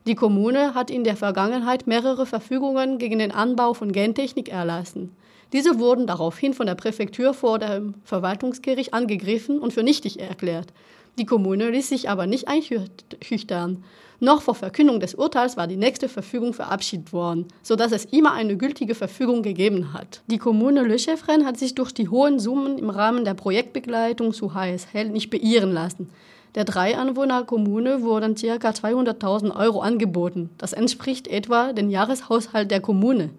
Die 0.07 0.17
Kommune 0.17 0.75
hat 0.75 0.91
in 0.91 1.05
der 1.05 1.17
Vergangenheit 1.17 1.87
mehrere 1.87 2.27
Verfügungen 2.27 2.99
gegen 2.99 3.21
den 3.21 3.31
Anbau 3.31 3.73
von 3.73 3.93
Gentechnik 3.93 4.49
erlassen. 4.49 5.15
Diese 5.53 5.79
wurden 5.79 6.09
daraufhin 6.09 6.53
von 6.53 6.67
der 6.67 6.75
Präfektur 6.75 7.33
vor 7.33 7.61
dem 7.61 7.95
Verwaltungsgericht 8.03 8.93
angegriffen 8.93 9.61
und 9.61 9.73
für 9.73 9.85
nichtig 9.85 10.19
erklärt. 10.19 10.73
Die 11.19 11.27
Kommune 11.27 11.71
ließ 11.71 11.89
sich 11.89 12.11
aber 12.11 12.27
nicht 12.27 12.49
einschüchtern. 12.49 13.85
Noch 14.21 14.43
vor 14.43 14.55
Verkündung 14.55 15.01
des 15.01 15.15
Urteils 15.15 15.57
war 15.57 15.67
die 15.67 15.77
nächste 15.77 16.09
Verfügung 16.09 16.55
verabschiedet 16.55 17.13
worden, 17.13 17.47
sodass 17.63 17.93
es 17.93 18.05
immer 18.07 18.33
eine 18.33 18.57
gültige 18.57 18.95
Verfügung 18.95 19.43
gegeben 19.43 19.93
hat. 19.93 20.23
Die 20.29 20.39
Kommune 20.39 20.83
Le 20.83 20.99
Chefren 20.99 21.45
hat 21.45 21.59
sich 21.59 21.75
durch 21.75 21.93
die 21.93 22.09
hohen 22.09 22.39
Summen 22.39 22.79
im 22.79 22.91
Rahmen 22.91 23.25
der 23.25 23.35
Projektbegleitung 23.35 24.33
zu 24.33 24.55
HSL 24.55 25.11
nicht 25.11 25.31
beirren 25.31 25.73
lassen. 25.73 26.11
Der 26.55 26.65
Drei-Anwohner-Kommune 26.65 28.03
wurden 28.03 28.37
ca. 28.37 28.71
200.000 28.71 29.57
Euro 29.57 29.81
angeboten. 29.81 30.51
Das 30.57 30.73
entspricht 30.73 31.27
etwa 31.27 31.73
dem 31.73 31.91
Jahreshaushalt 31.91 32.71
der 32.71 32.81
Kommune. 32.81 33.31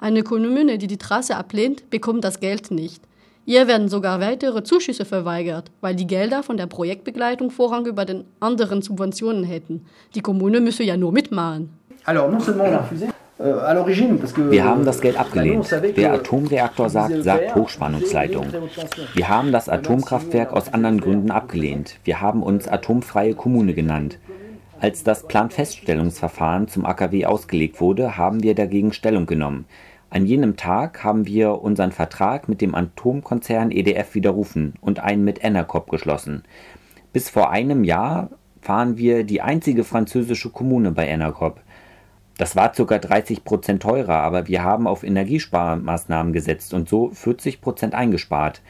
Eine 0.00 0.24
Kommune, 0.24 0.78
die 0.78 0.88
die 0.88 0.98
Trasse 0.98 1.36
ablehnt, 1.36 1.88
bekommt 1.88 2.24
das 2.24 2.40
Geld 2.40 2.72
nicht. 2.72 3.00
Ihr 3.46 3.68
werden 3.68 3.88
sogar 3.88 4.20
weitere 4.20 4.62
Zuschüsse 4.62 5.04
verweigert, 5.04 5.70
weil 5.80 5.94
die 5.94 6.06
Gelder 6.06 6.42
von 6.42 6.56
der 6.56 6.66
Projektbegleitung 6.66 7.50
Vorrang 7.50 7.86
über 7.86 8.04
den 8.04 8.24
anderen 8.40 8.80
Subventionen 8.80 9.44
hätten. 9.44 9.84
Die 10.14 10.20
Kommune 10.20 10.60
müsse 10.60 10.82
ja 10.82 10.96
nur 10.96 11.12
mitmachen. 11.12 11.70
Alors, 12.06 12.30
non 12.30 12.40
seulement 12.40 12.68
on 12.68 12.72
l'a 12.72 12.82
refusé, 12.82 13.06
euh, 13.40 14.50
wir 14.50 14.64
haben 14.64 14.84
das 14.84 15.00
Geld 15.00 15.18
abgelehnt. 15.18 15.68
Wer 15.96 16.12
Atomreaktor 16.12 16.88
sagt, 16.88 17.24
sagt 17.24 17.54
Hochspannungsleitung. 17.56 18.46
Wir 19.14 19.28
haben 19.28 19.50
das 19.50 19.68
Atomkraftwerk 19.68 20.52
aus 20.52 20.72
anderen 20.72 21.00
Gründen 21.00 21.32
abgelehnt. 21.32 21.98
Wir 22.04 22.20
haben 22.20 22.42
uns 22.42 22.68
atomfreie 22.68 23.34
Kommune 23.34 23.74
genannt. 23.74 24.18
Als 24.80 25.02
das 25.02 25.26
Planfeststellungsverfahren 25.26 26.68
zum 26.68 26.84
AKW 26.86 27.26
ausgelegt 27.26 27.80
wurde, 27.80 28.16
haben 28.16 28.42
wir 28.42 28.54
dagegen 28.54 28.92
Stellung 28.92 29.26
genommen. 29.26 29.64
An 30.14 30.26
jenem 30.26 30.54
Tag 30.54 31.02
haben 31.02 31.26
wir 31.26 31.60
unseren 31.60 31.90
Vertrag 31.90 32.48
mit 32.48 32.60
dem 32.60 32.76
Atomkonzern 32.76 33.72
EDF 33.72 34.14
widerrufen 34.14 34.74
und 34.80 35.00
einen 35.00 35.24
mit 35.24 35.42
Enercop 35.42 35.90
geschlossen. 35.90 36.44
Bis 37.12 37.28
vor 37.28 37.50
einem 37.50 37.82
Jahr 37.82 38.30
waren 38.62 38.96
wir 38.96 39.24
die 39.24 39.40
einzige 39.40 39.82
französische 39.82 40.50
Kommune 40.50 40.92
bei 40.92 41.08
Enercop. 41.08 41.60
Das 42.38 42.54
war 42.54 42.70
ca. 42.70 42.98
30 42.98 43.42
Prozent 43.42 43.82
teurer, 43.82 44.18
aber 44.18 44.46
wir 44.46 44.62
haben 44.62 44.86
auf 44.86 45.02
Energiesparmaßnahmen 45.02 46.32
gesetzt 46.32 46.74
und 46.74 46.88
so 46.88 47.10
40 47.10 47.60
Prozent 47.60 47.96
eingespart. 47.96 48.62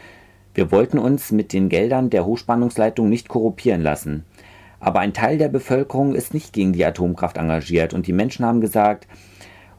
Wir 0.55 0.73
wollten 0.73 0.97
uns 0.97 1.31
mit 1.31 1.53
den 1.53 1.69
Geldern 1.69 2.09
der 2.09 2.25
Hochspannungsleitung 2.25 3.11
nicht 3.11 3.29
korruptieren 3.29 3.83
lassen. 3.83 4.25
Aber 4.81 5.01
ein 5.01 5.13
Teil 5.13 5.37
der 5.37 5.49
Bevölkerung 5.49 6.15
ist 6.15 6.33
nicht 6.33 6.55
gegen 6.55 6.73
die 6.73 6.87
Atomkraft 6.87 7.37
engagiert 7.37 7.93
und 7.93 8.07
die 8.07 8.15
Menschen 8.15 8.47
haben 8.47 8.63
gesagt, 8.63 9.07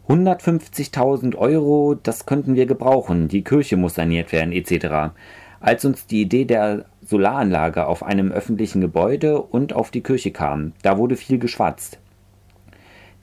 150.000 0.08 1.36
Euro, 1.36 1.96
das 1.96 2.26
könnten 2.26 2.56
wir 2.56 2.68
gebrauchen, 2.68 3.28
die 3.28 3.44
Kirche 3.44 3.76
muss 3.76 3.96
saniert 3.96 4.32
werden, 4.32 4.52
etc. 4.52 5.16
Als 5.60 5.84
uns 5.84 6.06
die 6.06 6.22
Idee 6.22 6.46
der 6.46 6.86
Solaranlage 7.02 7.88
auf 7.88 8.04
einem 8.04 8.32
öffentlichen 8.32 8.82
Gebäude 8.82 9.42
und 9.42 9.74
auf 9.74 9.90
die 9.90 10.04
Kirche 10.04 10.32
kam, 10.32 10.74
da 10.84 11.00
wurde 11.00 11.16
viel 11.16 11.40
geschwatzt. 11.40 12.00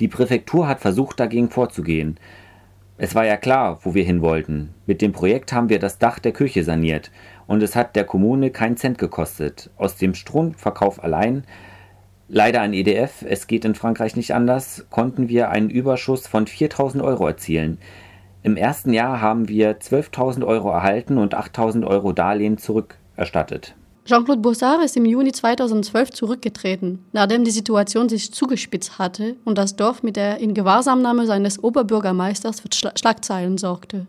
Die 0.01 0.09
Präfektur 0.09 0.66
hat 0.66 0.81
versucht, 0.81 1.21
dagegen 1.21 1.51
vorzugehen. 1.51 2.18
Es 2.99 3.14
war 3.14 3.25
ja 3.25 3.37
klar, 3.37 3.79
wo 3.83 3.95
wir 3.95 4.03
hin 4.03 4.21
wollten. 4.21 4.75
Mit 4.87 5.03
dem 5.03 5.12
Projekt 5.12 5.53
haben 5.53 5.68
wir 5.68 5.79
das 5.79 5.99
Dach 5.99 6.18
der 6.18 6.33
Kirche 6.33 6.64
saniert 6.64 7.12
und 7.47 7.62
es 7.62 7.77
hat 7.77 7.95
der 7.95 8.05
Kommune 8.05 8.51
keinen 8.51 8.77
Cent 8.77 8.99
gekostet. 8.99 9.71
Aus 9.77 9.97
dem 9.97 10.14
Stromverkauf 10.14 11.03
allein 11.03 11.45
Leider 12.28 12.62
an 12.62 12.72
EDF, 12.72 13.24
es 13.28 13.46
geht 13.46 13.64
in 13.64 13.74
Frankreich 13.74 14.16
nicht 14.16 14.35
anders, 14.35 14.87
konnten 14.90 15.28
wir 15.28 15.50
einen 15.50 15.70
Überschuss 15.70 16.26
von 16.26 16.46
4000 16.46 17.02
Euro 17.02 17.26
erzielen. 17.26 17.78
Im 18.42 18.56
ersten 18.56 18.92
Jahr 18.92 19.20
haben 19.20 19.48
wir 19.48 19.78
12.000 19.78 20.44
Euro 20.44 20.70
erhalten 20.70 21.18
und 21.18 21.37
8.000 21.37 21.87
Euro 21.87 22.12
Darlehen 22.12 22.58
zurückerstattet. 22.58 23.74
Jean-Claude 24.04 24.40
Bossard 24.40 24.82
ist 24.82 24.96
im 24.96 25.04
Juni 25.04 25.30
2012 25.30 26.11
zurückgetreten, 26.11 27.04
nachdem 27.12 27.44
die 27.44 27.52
Situation 27.52 28.08
sich 28.08 28.32
zugespitzt 28.32 28.98
hatte 28.98 29.37
und 29.44 29.58
das 29.58 29.76
Dorf 29.76 30.02
mit 30.02 30.16
der 30.16 30.38
Ingewahrsamnahme 30.38 31.26
seines 31.26 31.62
Oberbürgermeisters 31.62 32.61
für 32.61 32.68
Schlagzeilen 32.72 33.58
sorgte. 33.58 34.06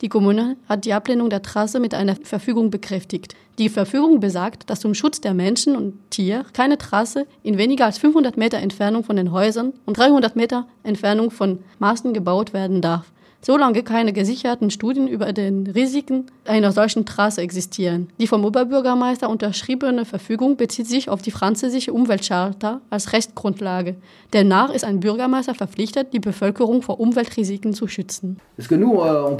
Die 0.00 0.08
Kommune 0.08 0.56
hat 0.68 0.84
die 0.84 0.92
Ablehnung 0.92 1.28
der 1.28 1.42
Trasse 1.42 1.80
mit 1.80 1.92
einer 1.92 2.14
Verfügung 2.16 2.70
bekräftigt. 2.70 3.34
Die 3.58 3.68
Verfügung 3.68 4.20
besagt, 4.20 4.70
dass 4.70 4.80
zum 4.80 4.94
Schutz 4.94 5.20
der 5.20 5.34
Menschen 5.34 5.74
und 5.74 5.94
Tier 6.10 6.44
keine 6.52 6.78
Trasse 6.78 7.26
in 7.42 7.58
weniger 7.58 7.86
als 7.86 7.98
500 7.98 8.36
Meter 8.36 8.58
Entfernung 8.58 9.02
von 9.02 9.16
den 9.16 9.32
Häusern 9.32 9.72
und 9.86 9.98
300 9.98 10.36
Meter 10.36 10.68
Entfernung 10.84 11.32
von 11.32 11.58
Maßen 11.80 12.14
gebaut 12.14 12.52
werden 12.52 12.80
darf 12.80 13.10
solange 13.40 13.82
keine 13.82 14.12
gesicherten 14.12 14.70
Studien 14.70 15.08
über 15.08 15.32
den 15.32 15.66
Risiken 15.66 16.26
einer 16.44 16.72
solchen 16.72 17.06
Trasse 17.06 17.40
existieren. 17.40 18.08
Die 18.18 18.26
vom 18.26 18.44
Oberbürgermeister 18.44 19.30
unterschriebene 19.30 20.04
Verfügung 20.04 20.56
bezieht 20.56 20.86
sich 20.86 21.08
auf 21.08 21.22
die 21.22 21.30
französische 21.30 21.92
Umweltcharta 21.92 22.80
als 22.90 23.12
Rechtsgrundlage. 23.12 23.96
Demnach 24.32 24.72
ist 24.72 24.84
ein 24.84 25.00
Bürgermeister 25.00 25.54
verpflichtet, 25.54 26.12
die 26.12 26.20
Bevölkerung 26.20 26.82
vor 26.82 27.00
Umweltrisiken 27.00 27.72
zu 27.74 27.86
schützen. 27.86 28.40
Euh, 28.58 29.36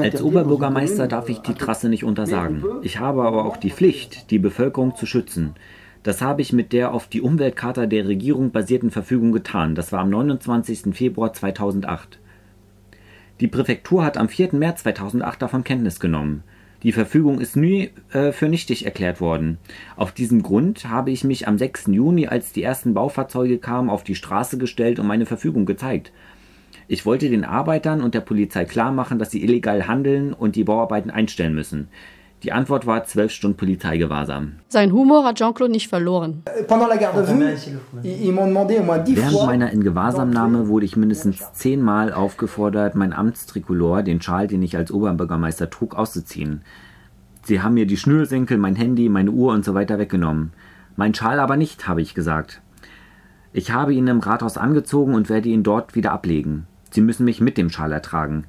als 0.00 0.22
Oberbürgermeister 0.22 1.06
darf 1.06 1.28
ich 1.28 1.38
die 1.38 1.54
Trasse 1.54 1.88
nicht 1.88 2.04
untersagen. 2.04 2.64
Ich 2.82 2.98
habe 2.98 3.22
aber 3.22 3.44
auch 3.44 3.56
die 3.56 3.70
Pflicht, 3.70 4.30
die 4.30 4.38
Bevölkerung 4.38 4.96
zu 4.96 5.06
schützen. 5.06 5.54
Das 6.02 6.22
habe 6.22 6.42
ich 6.42 6.52
mit 6.52 6.72
der 6.72 6.92
auf 6.92 7.08
die 7.08 7.20
Umweltcharta 7.20 7.86
der 7.86 8.06
Regierung 8.06 8.50
basierten 8.50 8.90
Verfügung 8.90 9.32
getan. 9.32 9.74
Das 9.74 9.92
war 9.92 10.00
am 10.00 10.10
29. 10.10 10.94
Februar 10.94 11.32
2008. 11.32 12.18
Die 13.40 13.48
Präfektur 13.48 14.04
hat 14.04 14.16
am 14.16 14.28
4. 14.28 14.54
März 14.54 14.82
2008 14.82 15.42
davon 15.42 15.64
Kenntnis 15.64 16.00
genommen. 16.00 16.42
Die 16.84 16.92
Verfügung 16.92 17.40
ist 17.40 17.56
nie 17.56 17.90
äh, 18.12 18.30
für 18.30 18.48
nichtig 18.48 18.84
erklärt 18.84 19.20
worden. 19.20 19.58
Auf 19.96 20.12
diesem 20.12 20.42
Grund 20.42 20.88
habe 20.88 21.10
ich 21.10 21.24
mich 21.24 21.48
am 21.48 21.58
6. 21.58 21.86
Juni, 21.88 22.28
als 22.28 22.52
die 22.52 22.62
ersten 22.62 22.94
Baufahrzeuge 22.94 23.58
kamen, 23.58 23.90
auf 23.90 24.04
die 24.04 24.14
Straße 24.14 24.58
gestellt 24.58 25.00
und 25.00 25.06
meine 25.08 25.26
Verfügung 25.26 25.66
gezeigt. 25.66 26.12
Ich 26.86 27.04
wollte 27.04 27.28
den 27.28 27.44
Arbeitern 27.44 28.00
und 28.00 28.14
der 28.14 28.20
Polizei 28.20 28.64
klarmachen, 28.64 29.18
dass 29.18 29.32
sie 29.32 29.42
illegal 29.42 29.88
handeln 29.88 30.32
und 30.32 30.54
die 30.54 30.64
Bauarbeiten 30.64 31.10
einstellen 31.10 31.54
müssen. 31.54 31.88
Die 32.44 32.52
Antwort 32.52 32.86
war 32.86 33.02
zwölf 33.04 33.32
Stunden 33.32 33.56
Polizeigewahrsam. 33.56 34.60
Sein 34.68 34.92
Humor 34.92 35.24
hat 35.24 35.38
Jean-Claude 35.38 35.72
nicht 35.72 35.88
verloren. 35.88 36.42
Während 39.24 39.46
meiner 39.46 39.72
Ingewahrsamnahme 39.72 40.68
wurde 40.68 40.86
ich 40.86 40.96
mindestens 40.96 41.52
zehnmal 41.52 42.12
aufgefordert, 42.12 42.94
mein 42.94 43.12
Amtstrikolor, 43.12 44.04
den 44.04 44.22
Schal, 44.22 44.46
den 44.46 44.62
ich 44.62 44.76
als 44.76 44.92
Oberbürgermeister 44.92 45.68
trug, 45.68 45.96
auszuziehen. 45.96 46.62
Sie 47.42 47.60
haben 47.60 47.74
mir 47.74 47.86
die 47.86 47.96
Schnürsenkel, 47.96 48.56
mein 48.56 48.76
Handy, 48.76 49.08
meine 49.08 49.32
Uhr 49.32 49.52
und 49.52 49.64
so 49.64 49.74
weiter 49.74 49.98
weggenommen. 49.98 50.52
Mein 50.94 51.14
Schal 51.14 51.40
aber 51.40 51.56
nicht, 51.56 51.88
habe 51.88 52.02
ich 52.02 52.14
gesagt. 52.14 52.60
Ich 53.52 53.72
habe 53.72 53.94
ihn 53.94 54.06
im 54.06 54.20
Rathaus 54.20 54.58
angezogen 54.58 55.14
und 55.14 55.28
werde 55.28 55.48
ihn 55.48 55.64
dort 55.64 55.96
wieder 55.96 56.12
ablegen. 56.12 56.66
Sie 56.90 57.00
müssen 57.00 57.24
mich 57.24 57.40
mit 57.40 57.58
dem 57.58 57.70
Schal 57.70 57.90
ertragen. 57.90 58.44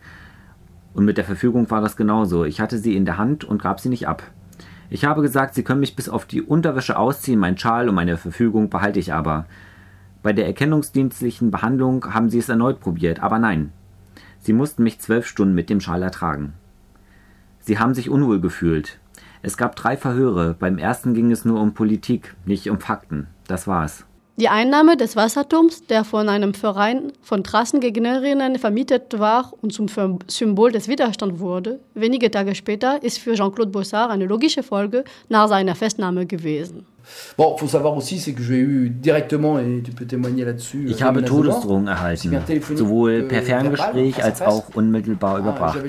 Und 0.93 1.05
mit 1.05 1.17
der 1.17 1.25
Verfügung 1.25 1.69
war 1.69 1.81
das 1.81 1.95
genauso. 1.95 2.45
Ich 2.45 2.59
hatte 2.59 2.77
sie 2.77 2.95
in 2.95 3.05
der 3.05 3.17
Hand 3.17 3.43
und 3.43 3.61
gab 3.61 3.79
sie 3.79 3.89
nicht 3.89 4.07
ab. 4.07 4.23
Ich 4.89 5.05
habe 5.05 5.21
gesagt, 5.21 5.53
sie 5.53 5.63
können 5.63 5.79
mich 5.81 5.95
bis 5.95 6.09
auf 6.09 6.25
die 6.25 6.41
Unterwäsche 6.41 6.97
ausziehen, 6.97 7.39
mein 7.39 7.57
Schal 7.57 7.87
und 7.87 7.95
meine 7.95 8.17
Verfügung 8.17 8.69
behalte 8.69 8.99
ich 8.99 9.13
aber. 9.13 9.45
Bei 10.23 10.33
der 10.33 10.47
erkennungsdienstlichen 10.47 11.51
Behandlung 11.51 12.13
haben 12.13 12.29
sie 12.29 12.39
es 12.39 12.49
erneut 12.49 12.79
probiert, 12.79 13.21
aber 13.21 13.39
nein. 13.39 13.71
Sie 14.39 14.53
mussten 14.53 14.83
mich 14.83 14.99
zwölf 14.99 15.27
Stunden 15.27 15.53
mit 15.53 15.69
dem 15.69 15.79
Schal 15.79 16.01
ertragen. 16.01 16.53
Sie 17.59 17.77
haben 17.77 17.93
sich 17.93 18.09
unwohl 18.09 18.41
gefühlt. 18.41 18.99
Es 19.41 19.57
gab 19.57 19.75
drei 19.75 19.95
Verhöre. 19.95 20.55
Beim 20.57 20.77
ersten 20.77 21.13
ging 21.13 21.31
es 21.31 21.45
nur 21.45 21.61
um 21.61 21.73
Politik, 21.73 22.35
nicht 22.45 22.69
um 22.69 22.79
Fakten. 22.79 23.27
Das 23.47 23.67
war's. 23.67 24.05
Die 24.39 24.47
Einnahme 24.47 24.95
des 24.95 25.17
Wasserturms, 25.17 25.85
der 25.87 26.05
von 26.05 26.29
einem 26.29 26.53
Verein 26.53 27.11
von 27.21 27.43
Trassengegnerinnen 27.43 28.57
vermietet 28.57 29.19
war 29.19 29.51
und 29.61 29.73
zum 29.73 29.87
Symbol 30.27 30.71
des 30.71 30.87
Widerstands 30.87 31.41
wurde, 31.41 31.81
wenige 31.93 32.31
Tage 32.31 32.55
später 32.55 33.03
ist 33.03 33.19
für 33.19 33.33
Jean-Claude 33.33 33.69
Bossard 33.69 34.09
eine 34.09 34.25
logische 34.27 34.63
Folge 34.63 35.03
nach 35.27 35.49
seiner 35.49 35.75
Festnahme 35.75 36.25
gewesen. 36.25 36.85
Ich 40.87 41.03
habe 41.03 41.25
Todesdrohungen 41.25 41.87
erhalten, 41.87 42.37
sowohl 42.75 43.23
per 43.23 43.41
Ferngespräch 43.41 44.23
als 44.23 44.41
auch 44.41 44.69
unmittelbar 44.73 45.39
überbracht. 45.39 45.79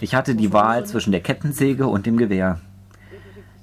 Ich 0.00 0.14
hatte 0.14 0.34
die 0.34 0.50
Wahl 0.50 0.86
zwischen 0.86 1.10
der 1.12 1.20
Kettensäge 1.20 1.86
und 1.86 2.06
dem 2.06 2.16
Gewehr. 2.16 2.58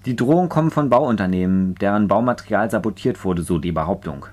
Die 0.08 0.16
Drohungen 0.16 0.48
kommen 0.48 0.72
von 0.72 0.90
Bauunternehmen, 0.90 1.76
deren 1.76 2.08
Baumaterial 2.08 2.72
sabotiert 2.72 3.26
wurde, 3.26 3.42
so 3.42 3.58
die 3.58 3.74
Behauptung. 3.74 4.26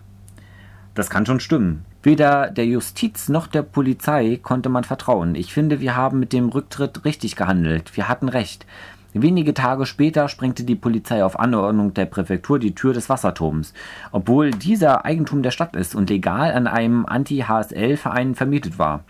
Das 0.95 1.11
kann 1.11 1.27
schon 1.27 1.41
stimmen. 1.41 1.85
Weder 2.01 2.49
der 2.49 2.65
Justiz 2.65 3.29
noch 3.29 3.49
der 3.49 3.63
Polizei 3.63 4.39
konnte 4.41 4.69
man 4.69 4.85
vertrauen. 4.85 5.35
Ich 5.35 5.53
finde, 5.53 5.81
wir 5.81 5.97
haben 5.97 6.21
mit 6.21 6.33
dem 6.33 6.49
Rücktritt 6.49 7.05
richtig 7.05 7.35
gehandelt. 7.35 7.97
Wir 7.97 8.09
hatten 8.09 8.29
recht. 8.29 8.67
Wenige 9.15 9.53
Tage 9.53 9.85
später 9.85 10.29
sprengte 10.29 10.63
die 10.63 10.77
Polizei 10.77 11.25
auf 11.25 11.41
Anordnung 11.41 11.93
der 11.93 12.07
Präfektur 12.07 12.61
die 12.61 12.77
Tür 12.77 12.93
des 12.93 13.09
Wasserturms, 13.09 13.75
obwohl 14.13 14.53
dieser 14.53 15.05
Eigentum 15.05 15.43
der 15.43 15.51
Stadt 15.51 15.75
ist 15.75 15.97
und 15.97 16.09
legal 16.09 16.53
an 16.53 16.69
einem 16.69 17.05
Anti-HSL-Verein 17.05 18.37
vermietet 18.37 18.79
war. 18.79 19.03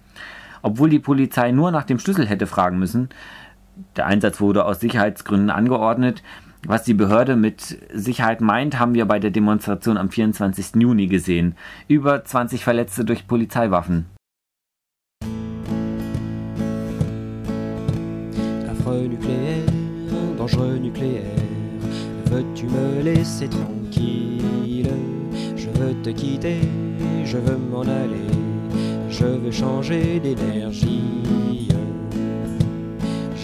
Obwohl 0.62 0.88
die 0.88 0.98
Polizei 0.98 1.50
nur 1.53 1.70
nach 1.70 1.85
dem 1.85 1.98
Schlüssel 1.98 2.27
hätte 2.27 2.46
fragen 2.46 2.79
müssen, 2.79 3.11
der 3.96 4.07
Einsatz 4.07 4.40
wurde 4.40 4.64
aus 4.64 4.81
Sicherheitsgründen 4.81 5.50
angeordnet, 5.50 6.22
was 6.66 6.83
die 6.85 6.94
Behörde 6.94 7.37
mit 7.37 7.79
Sicherheit 7.92 8.40
meint, 8.40 8.79
haben 8.79 8.94
wir 8.94 9.05
bei 9.07 9.18
der 9.18 9.31
Demonstration 9.31 9.96
am 9.96 10.09
24. 10.11 10.77
Juni 10.77 11.07
gesehen. 11.07 11.55
Über 11.88 12.24
20 12.24 12.64
Verletzte 12.64 13.05
durch 13.05 13.27
Polizeiwaffen. 13.27 14.07
Affreux 18.68 19.09
nucléaire, 19.09 19.64
dangereux 20.37 20.79
nucléaire, 20.79 21.22
veux-tu 22.31 22.66
me 22.66 23.03
laisser 23.03 23.48
tranquille 23.48 24.88
Je 25.57 25.68
veux 25.81 25.94
te 26.03 26.11
quitter, 26.11 26.61
je 27.24 27.38
veux 27.38 27.57
m'en 27.57 27.83
aller, 27.83 28.31
je 29.11 29.24
veux 29.24 29.53
changer 29.53 30.20
d'énergie. 30.20 31.24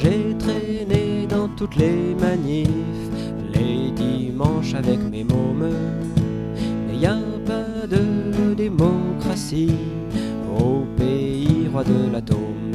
J'ai 0.03 0.35
traîné 0.39 1.27
dans 1.29 1.49
toutes 1.49 1.77
les 1.77 2.15
manifs, 2.15 3.10
les 3.61 3.91
dimanches 3.91 4.75
avec 4.75 4.99
mes 5.11 5.25
mômes. 5.25 5.71
Mais 6.87 6.97
y 6.97 7.07
a 7.07 7.19
pas 7.47 7.87
de 7.87 8.55
démocratie 8.55 9.77
au 10.59 10.85
pays 10.97 11.69
roi 11.73 11.85
de 11.85 12.13
l'atome. 12.13 12.75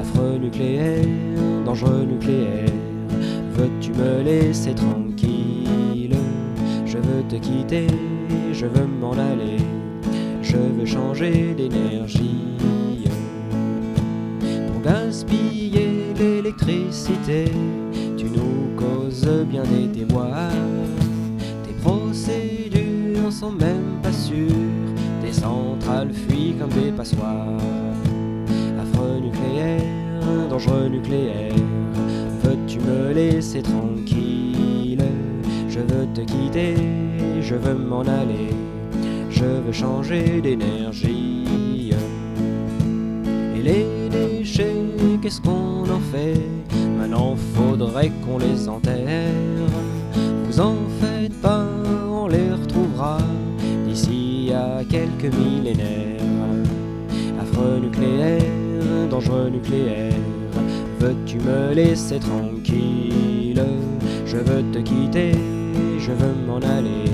Affreux 0.00 0.38
nucléaire, 0.38 1.04
dangereux 1.64 2.04
nucléaire, 2.04 2.72
veux-tu 3.54 3.92
me 3.92 4.22
laisser 4.22 4.74
tranquille? 4.74 6.16
Je 6.84 6.98
veux 6.98 7.22
te 7.28 7.36
quitter, 7.36 7.88
je 8.52 8.66
veux 8.66 8.86
m'en 8.86 9.12
aller, 9.12 9.58
je 10.42 10.56
veux 10.56 10.86
changer 10.86 11.54
d'énergie 11.54 12.56
gaspiller 14.86 16.14
l'électricité. 16.16 17.46
Bien 19.26 19.64
des 19.64 19.88
déboires. 19.88 20.52
Tes 21.64 21.72
procédures 21.82 23.32
sont 23.32 23.50
même 23.50 23.98
pas 24.00 24.12
sûres. 24.12 24.52
Tes 25.20 25.32
centrales 25.32 26.12
fuient 26.12 26.54
comme 26.56 26.70
des 26.70 26.92
passoires. 26.92 27.58
Affreux 28.80 29.18
nucléaire, 29.20 30.48
dangereux 30.48 30.86
nucléaire. 30.88 31.52
Veux-tu 32.44 32.78
me 32.78 33.12
laisser 33.12 33.62
tranquille? 33.62 35.04
Je 35.68 35.80
veux 35.80 36.06
te 36.14 36.20
quitter, 36.20 36.76
je 37.40 37.56
veux 37.56 37.74
m'en 37.74 38.02
aller. 38.02 38.54
Je 39.30 39.44
veux 39.44 39.72
changer 39.72 40.40
d'énergie. 40.40 41.90
Et 43.56 43.62
les 43.62 43.86
qu'est-ce 45.20 45.40
qu'on 45.40 45.82
en 45.82 46.00
fait? 46.12 46.85
Maintenant 47.16 47.36
faudrait 47.54 48.12
qu'on 48.24 48.36
les 48.36 48.68
enterre. 48.68 49.32
Vous 50.44 50.60
en 50.60 50.74
faites 51.00 51.32
pas, 51.40 51.64
on 52.10 52.28
les 52.28 52.52
retrouvera 52.52 53.16
d'ici 53.86 54.52
à 54.54 54.84
quelques 54.84 55.34
millénaires. 55.34 56.20
Affreux 57.40 57.78
nucléaire, 57.78 58.42
dangereux 59.08 59.48
nucléaire, 59.48 60.12
veux-tu 61.00 61.38
me 61.38 61.72
laisser 61.72 62.18
tranquille? 62.18 63.64
Je 64.26 64.36
veux 64.36 64.62
te 64.72 64.78
quitter, 64.78 65.32
je 65.98 66.12
veux 66.12 66.34
m'en 66.46 66.58
aller, 66.58 67.10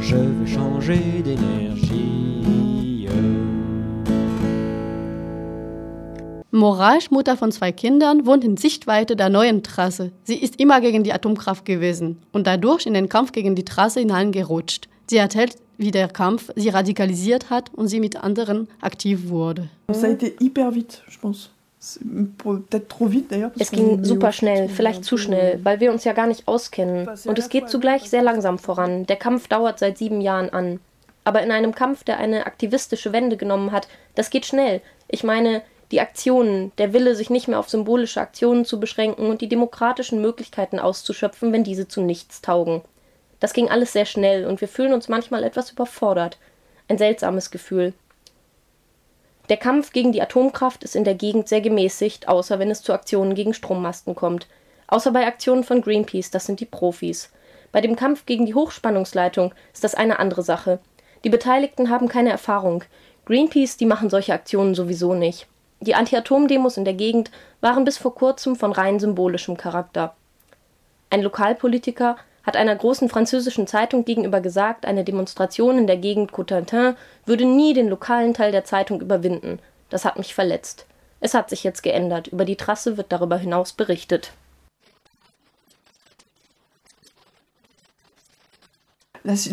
je 0.00 0.14
veux 0.14 0.46
changer 0.46 1.00
d'énergie. 1.24 2.75
Morage, 6.56 7.08
Mutter 7.10 7.36
von 7.36 7.52
zwei 7.52 7.70
Kindern, 7.70 8.26
wohnt 8.26 8.42
in 8.42 8.56
Sichtweite 8.56 9.14
der 9.14 9.28
neuen 9.28 9.62
Trasse. 9.62 10.10
Sie 10.24 10.36
ist 10.36 10.58
immer 10.58 10.80
gegen 10.80 11.04
die 11.04 11.12
Atomkraft 11.12 11.64
gewesen 11.64 12.22
und 12.32 12.46
dadurch 12.46 12.86
in 12.86 12.94
den 12.94 13.08
Kampf 13.08 13.32
gegen 13.32 13.54
die 13.54 13.64
Trasse 13.64 14.00
hineingerutscht. 14.00 14.88
Sie 15.08 15.18
erzählt, 15.18 15.56
wie 15.76 15.90
der 15.90 16.08
Kampf 16.08 16.50
sie 16.56 16.70
radikalisiert 16.70 17.50
hat 17.50 17.72
und 17.74 17.88
sie 17.88 18.00
mit 18.00 18.16
anderen 18.16 18.68
aktiv 18.80 19.28
wurde. 19.28 19.68
Es 23.58 23.70
ging 23.70 24.02
super 24.02 24.32
schnell, 24.32 24.68
vielleicht 24.68 25.04
zu 25.04 25.18
schnell, 25.18 25.60
weil 25.62 25.80
wir 25.80 25.92
uns 25.92 26.04
ja 26.04 26.14
gar 26.14 26.26
nicht 26.26 26.48
auskennen. 26.48 27.06
Und 27.26 27.38
es 27.38 27.50
geht 27.50 27.68
zugleich 27.68 28.08
sehr 28.08 28.22
langsam 28.22 28.58
voran. 28.58 29.04
Der 29.06 29.16
Kampf 29.16 29.48
dauert 29.48 29.78
seit 29.78 29.98
sieben 29.98 30.22
Jahren 30.22 30.48
an. 30.50 30.80
Aber 31.24 31.42
in 31.42 31.50
einem 31.50 31.74
Kampf, 31.74 32.04
der 32.04 32.18
eine 32.18 32.46
aktivistische 32.46 33.12
Wende 33.12 33.36
genommen 33.36 33.72
hat, 33.72 33.88
das 34.14 34.30
geht 34.30 34.46
schnell. 34.46 34.80
Ich 35.08 35.22
meine, 35.22 35.62
die 35.92 36.00
Aktionen, 36.00 36.72
der 36.78 36.92
Wille, 36.92 37.14
sich 37.14 37.30
nicht 37.30 37.48
mehr 37.48 37.58
auf 37.58 37.68
symbolische 37.68 38.20
Aktionen 38.20 38.64
zu 38.64 38.80
beschränken 38.80 39.26
und 39.26 39.40
die 39.40 39.48
demokratischen 39.48 40.20
Möglichkeiten 40.20 40.78
auszuschöpfen, 40.78 41.52
wenn 41.52 41.64
diese 41.64 41.86
zu 41.86 42.00
nichts 42.00 42.42
taugen. 42.42 42.82
Das 43.38 43.52
ging 43.52 43.68
alles 43.68 43.92
sehr 43.92 44.06
schnell 44.06 44.46
und 44.46 44.60
wir 44.60 44.68
fühlen 44.68 44.92
uns 44.92 45.08
manchmal 45.08 45.44
etwas 45.44 45.70
überfordert. 45.70 46.38
Ein 46.88 46.98
seltsames 46.98 47.50
Gefühl. 47.50 47.92
Der 49.48 49.56
Kampf 49.56 49.92
gegen 49.92 50.10
die 50.10 50.22
Atomkraft 50.22 50.82
ist 50.82 50.96
in 50.96 51.04
der 51.04 51.14
Gegend 51.14 51.48
sehr 51.48 51.60
gemäßigt, 51.60 52.28
außer 52.28 52.58
wenn 52.58 52.70
es 52.70 52.82
zu 52.82 52.92
Aktionen 52.92 53.34
gegen 53.34 53.54
Strommasten 53.54 54.16
kommt. 54.16 54.48
Außer 54.88 55.12
bei 55.12 55.26
Aktionen 55.26 55.62
von 55.62 55.82
Greenpeace, 55.82 56.30
das 56.30 56.46
sind 56.46 56.58
die 56.58 56.64
Profis. 56.64 57.30
Bei 57.70 57.80
dem 57.80 57.94
Kampf 57.94 58.26
gegen 58.26 58.46
die 58.46 58.54
Hochspannungsleitung 58.54 59.54
ist 59.72 59.84
das 59.84 59.94
eine 59.94 60.18
andere 60.18 60.42
Sache. 60.42 60.80
Die 61.22 61.30
Beteiligten 61.30 61.90
haben 61.90 62.08
keine 62.08 62.30
Erfahrung. 62.30 62.82
Greenpeace, 63.26 63.76
die 63.76 63.86
machen 63.86 64.10
solche 64.10 64.32
Aktionen 64.32 64.74
sowieso 64.74 65.14
nicht. 65.14 65.46
Die 65.80 65.94
Anti-Atom-Demos 65.94 66.76
in 66.76 66.84
der 66.84 66.94
Gegend 66.94 67.30
waren 67.60 67.84
bis 67.84 67.98
vor 67.98 68.14
kurzem 68.14 68.56
von 68.56 68.72
rein 68.72 68.98
symbolischem 68.98 69.56
Charakter. 69.56 70.14
Ein 71.10 71.22
Lokalpolitiker 71.22 72.16
hat 72.42 72.56
einer 72.56 72.74
großen 72.74 73.08
französischen 73.08 73.66
Zeitung 73.66 74.04
gegenüber 74.04 74.40
gesagt, 74.40 74.86
eine 74.86 75.04
Demonstration 75.04 75.78
in 75.78 75.86
der 75.86 75.96
Gegend 75.96 76.32
Cotentin 76.32 76.96
würde 77.24 77.44
nie 77.44 77.74
den 77.74 77.88
lokalen 77.88 78.34
Teil 78.34 78.52
der 78.52 78.64
Zeitung 78.64 79.00
überwinden. 79.00 79.58
Das 79.90 80.04
hat 80.04 80.16
mich 80.16 80.34
verletzt. 80.34 80.86
Es 81.20 81.34
hat 81.34 81.50
sich 81.50 81.64
jetzt 81.64 81.82
geändert. 81.82 82.28
Über 82.28 82.44
die 82.44 82.56
Trasse 82.56 82.96
wird 82.96 83.10
darüber 83.10 83.36
hinaus 83.36 83.72
berichtet. 83.72 84.32
Es 89.26 89.50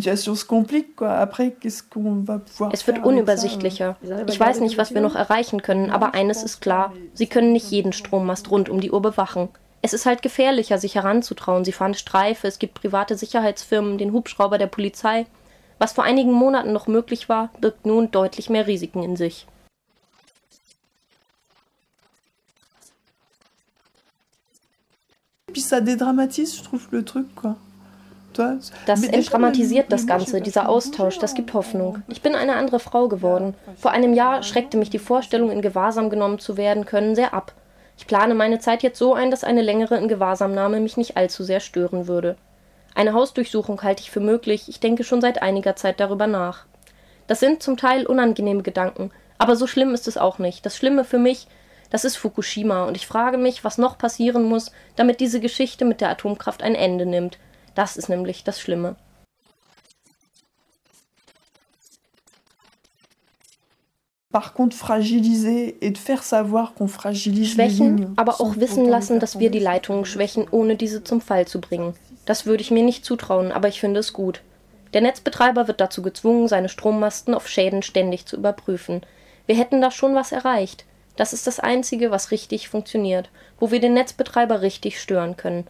wird 2.87 3.03
unübersichtlicher. 3.03 3.97
Ich 4.27 4.39
weiß 4.39 4.59
nicht, 4.59 4.77
was 4.77 4.93
wir 4.93 5.01
noch 5.01 5.15
erreichen 5.15 5.61
können, 5.61 5.89
aber 5.89 6.13
eines 6.13 6.43
ist 6.43 6.61
klar: 6.61 6.93
Sie 7.13 7.27
können 7.27 7.53
nicht 7.53 7.71
jeden 7.71 7.91
Strommast 7.93 8.51
rund 8.51 8.69
um 8.69 8.79
die 8.79 8.91
Uhr 8.91 9.01
bewachen. 9.01 9.49
Es 9.81 9.93
ist 9.93 10.05
halt 10.05 10.21
gefährlicher, 10.21 10.77
sich 10.77 10.95
heranzutrauen. 10.95 11.65
Sie 11.65 11.73
fahren 11.73 11.93
Streife, 11.93 12.47
es 12.47 12.59
gibt 12.59 12.75
private 12.75 13.17
Sicherheitsfirmen, 13.17 13.97
den 13.97 14.13
Hubschrauber 14.13 14.57
der 14.57 14.67
Polizei. 14.67 15.25
Was 15.77 15.91
vor 15.91 16.05
einigen 16.05 16.31
Monaten 16.31 16.71
noch 16.71 16.87
möglich 16.87 17.27
war, 17.27 17.49
birgt 17.59 17.85
nun 17.85 18.09
deutlich 18.11 18.49
mehr 18.49 18.67
Risiken 18.67 19.03
in 19.03 19.17
sich. 19.17 19.45
Puis 25.51 25.61
ça 25.61 25.81
dédramatise, 25.81 26.55
je 26.57 26.63
trouve, 26.63 26.87
le 26.91 27.03
truc, 27.03 27.35
quoi. 27.35 27.55
Das 28.85 29.03
entdramatisiert 29.03 29.91
das 29.91 30.07
Ganze, 30.07 30.41
dieser 30.41 30.69
Austausch, 30.69 31.19
das 31.19 31.35
gibt 31.35 31.53
Hoffnung. 31.53 32.01
Ich 32.07 32.21
bin 32.21 32.35
eine 32.35 32.55
andere 32.55 32.79
Frau 32.79 33.07
geworden. 33.07 33.55
Vor 33.77 33.91
einem 33.91 34.13
Jahr 34.13 34.43
schreckte 34.43 34.77
mich 34.77 34.89
die 34.89 34.99
Vorstellung, 34.99 35.51
in 35.51 35.61
Gewahrsam 35.61 36.09
genommen 36.09 36.39
zu 36.39 36.57
werden 36.57 36.85
können, 36.85 37.15
sehr 37.15 37.33
ab. 37.33 37.53
Ich 37.97 38.07
plane 38.07 38.33
meine 38.33 38.59
Zeit 38.59 38.83
jetzt 38.83 38.99
so 38.99 39.13
ein, 39.13 39.31
dass 39.31 39.43
eine 39.43 39.61
längere 39.61 39.97
in 39.97 40.07
Gewahrsamnahme 40.07 40.79
mich 40.79 40.97
nicht 40.97 41.15
allzu 41.15 41.43
sehr 41.43 41.59
stören 41.59 42.07
würde. 42.07 42.35
Eine 42.95 43.13
Hausdurchsuchung 43.13 43.81
halte 43.81 44.01
ich 44.01 44.11
für 44.11 44.19
möglich, 44.19 44.67
ich 44.67 44.79
denke 44.79 45.03
schon 45.03 45.21
seit 45.21 45.41
einiger 45.41 45.75
Zeit 45.75 45.99
darüber 45.99 46.27
nach. 46.27 46.65
Das 47.27 47.39
sind 47.39 47.63
zum 47.63 47.77
Teil 47.77 48.05
unangenehme 48.05 48.63
Gedanken, 48.63 49.11
aber 49.37 49.55
so 49.55 49.67
schlimm 49.67 49.93
ist 49.93 50.07
es 50.07 50.17
auch 50.17 50.37
nicht. 50.37 50.65
Das 50.65 50.77
Schlimme 50.77 51.03
für 51.03 51.17
mich, 51.17 51.47
das 51.89 52.05
ist 52.05 52.17
Fukushima, 52.17 52.85
und 52.85 52.97
ich 52.97 53.07
frage 53.07 53.37
mich, 53.37 53.63
was 53.63 53.77
noch 53.77 53.97
passieren 53.97 54.43
muss, 54.43 54.71
damit 54.95 55.19
diese 55.19 55.39
Geschichte 55.39 55.85
mit 55.85 56.01
der 56.01 56.09
Atomkraft 56.09 56.61
ein 56.61 56.75
Ende 56.75 57.05
nimmt, 57.05 57.37
das 57.75 57.97
ist 57.97 58.09
nämlich 58.09 58.43
das 58.43 58.59
Schlimme. 58.59 58.95
Schwächen, 67.45 68.13
aber 68.15 68.41
auch 68.41 68.57
wissen 68.57 68.87
lassen, 68.87 69.19
dass 69.19 69.37
wir 69.37 69.51
die 69.51 69.59
Leitungen 69.59 70.05
schwächen, 70.05 70.47
ohne 70.49 70.75
diese 70.75 71.03
zum 71.03 71.21
Fall 71.21 71.45
zu 71.45 71.61
bringen. 71.61 71.93
Das 72.25 72.47
würde 72.47 72.61
ich 72.61 72.71
mir 72.71 72.81
nicht 72.81 73.05
zutrauen, 73.05 73.51
aber 73.51 73.67
ich 73.67 73.79
finde 73.79 73.99
es 73.99 74.11
gut. 74.11 74.41
Der 74.93 75.01
Netzbetreiber 75.01 75.67
wird 75.67 75.81
dazu 75.81 76.01
gezwungen, 76.01 76.47
seine 76.47 76.69
Strommasten 76.69 77.35
auf 77.35 77.47
Schäden 77.47 77.83
ständig 77.83 78.25
zu 78.25 78.35
überprüfen. 78.35 79.01
Wir 79.45 79.55
hätten 79.55 79.81
da 79.81 79.91
schon 79.91 80.15
was 80.15 80.31
erreicht. 80.31 80.85
Das 81.15 81.33
ist 81.33 81.45
das 81.45 81.59
Einzige, 81.59 82.09
was 82.09 82.31
richtig 82.31 82.69
funktioniert, 82.69 83.29
wo 83.59 83.69
wir 83.69 83.79
den 83.79 83.93
Netzbetreiber 83.93 84.61
richtig 84.61 84.99
stören 84.99 85.37
können 85.37 85.67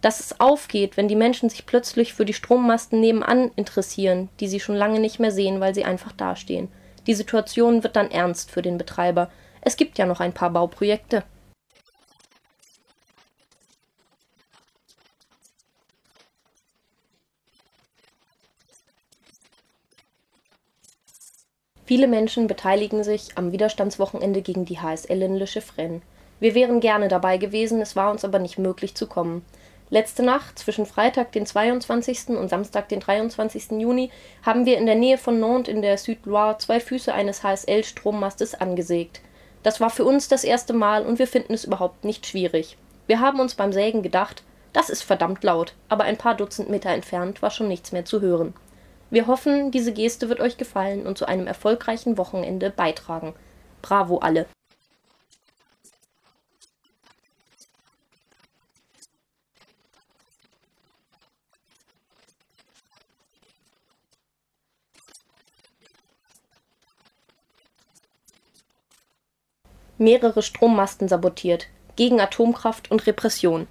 dass 0.00 0.20
es 0.20 0.40
aufgeht, 0.40 0.96
wenn 0.96 1.08
die 1.08 1.16
Menschen 1.16 1.50
sich 1.50 1.66
plötzlich 1.66 2.14
für 2.14 2.24
die 2.24 2.34
Strommasten 2.34 3.00
nebenan 3.00 3.50
interessieren, 3.56 4.28
die 4.40 4.48
sie 4.48 4.60
schon 4.60 4.76
lange 4.76 5.00
nicht 5.00 5.18
mehr 5.18 5.32
sehen, 5.32 5.60
weil 5.60 5.74
sie 5.74 5.84
einfach 5.84 6.12
dastehen. 6.12 6.68
Die 7.06 7.14
Situation 7.14 7.82
wird 7.82 7.96
dann 7.96 8.10
ernst 8.10 8.50
für 8.50 8.62
den 8.62 8.78
Betreiber. 8.78 9.30
Es 9.60 9.76
gibt 9.76 9.98
ja 9.98 10.06
noch 10.06 10.20
ein 10.20 10.32
paar 10.32 10.50
Bauprojekte. 10.50 11.24
Viele 21.88 22.06
Menschen 22.06 22.48
beteiligen 22.48 23.02
sich 23.02 23.38
am 23.38 23.50
Widerstandswochenende 23.50 24.42
gegen 24.42 24.66
die 24.66 24.78
HSL 24.78 25.22
in 25.22 25.36
Le 25.36 25.46
Chiffren. 25.46 26.02
Wir 26.38 26.54
wären 26.54 26.80
gerne 26.80 27.08
dabei 27.08 27.38
gewesen, 27.38 27.80
es 27.80 27.96
war 27.96 28.10
uns 28.10 28.26
aber 28.26 28.38
nicht 28.38 28.58
möglich 28.58 28.94
zu 28.94 29.06
kommen. 29.06 29.42
Letzte 29.90 30.22
Nacht, 30.22 30.58
zwischen 30.58 30.84
Freitag, 30.84 31.32
den 31.32 31.46
22. 31.46 32.28
und 32.36 32.48
Samstag, 32.48 32.90
den 32.90 33.00
23. 33.00 33.70
Juni, 33.80 34.10
haben 34.44 34.66
wir 34.66 34.76
in 34.76 34.84
der 34.84 34.96
Nähe 34.96 35.16
von 35.16 35.40
Nantes 35.40 35.72
in 35.72 35.80
der 35.80 35.96
Südloire 35.96 36.58
zwei 36.58 36.78
Füße 36.78 37.12
eines 37.12 37.42
HSL-Strommastes 37.42 38.54
angesägt. 38.54 39.22
Das 39.62 39.80
war 39.80 39.88
für 39.88 40.04
uns 40.04 40.28
das 40.28 40.44
erste 40.44 40.74
Mal 40.74 41.06
und 41.06 41.18
wir 41.18 41.26
finden 41.26 41.54
es 41.54 41.64
überhaupt 41.64 42.04
nicht 42.04 42.26
schwierig. 42.26 42.76
Wir 43.06 43.20
haben 43.20 43.40
uns 43.40 43.54
beim 43.54 43.72
Sägen 43.72 44.02
gedacht, 44.02 44.42
das 44.74 44.90
ist 44.90 45.02
verdammt 45.02 45.42
laut, 45.42 45.72
aber 45.88 46.04
ein 46.04 46.18
paar 46.18 46.34
Dutzend 46.34 46.68
Meter 46.68 46.90
entfernt 46.90 47.40
war 47.40 47.50
schon 47.50 47.68
nichts 47.68 47.90
mehr 47.90 48.04
zu 48.04 48.20
hören. 48.20 48.52
Wir 49.08 49.26
hoffen, 49.26 49.70
diese 49.70 49.94
Geste 49.94 50.28
wird 50.28 50.40
euch 50.40 50.58
gefallen 50.58 51.06
und 51.06 51.16
zu 51.16 51.26
einem 51.26 51.46
erfolgreichen 51.46 52.18
Wochenende 52.18 52.68
beitragen. 52.68 53.32
Bravo 53.80 54.18
alle! 54.18 54.44
Mehrere 69.98 70.42
Strommasten 70.42 71.08
sabotiert, 71.08 71.66
gegen 71.96 72.20
Atomkraft 72.20 72.90
und 72.90 73.06
Repression. 73.06 73.66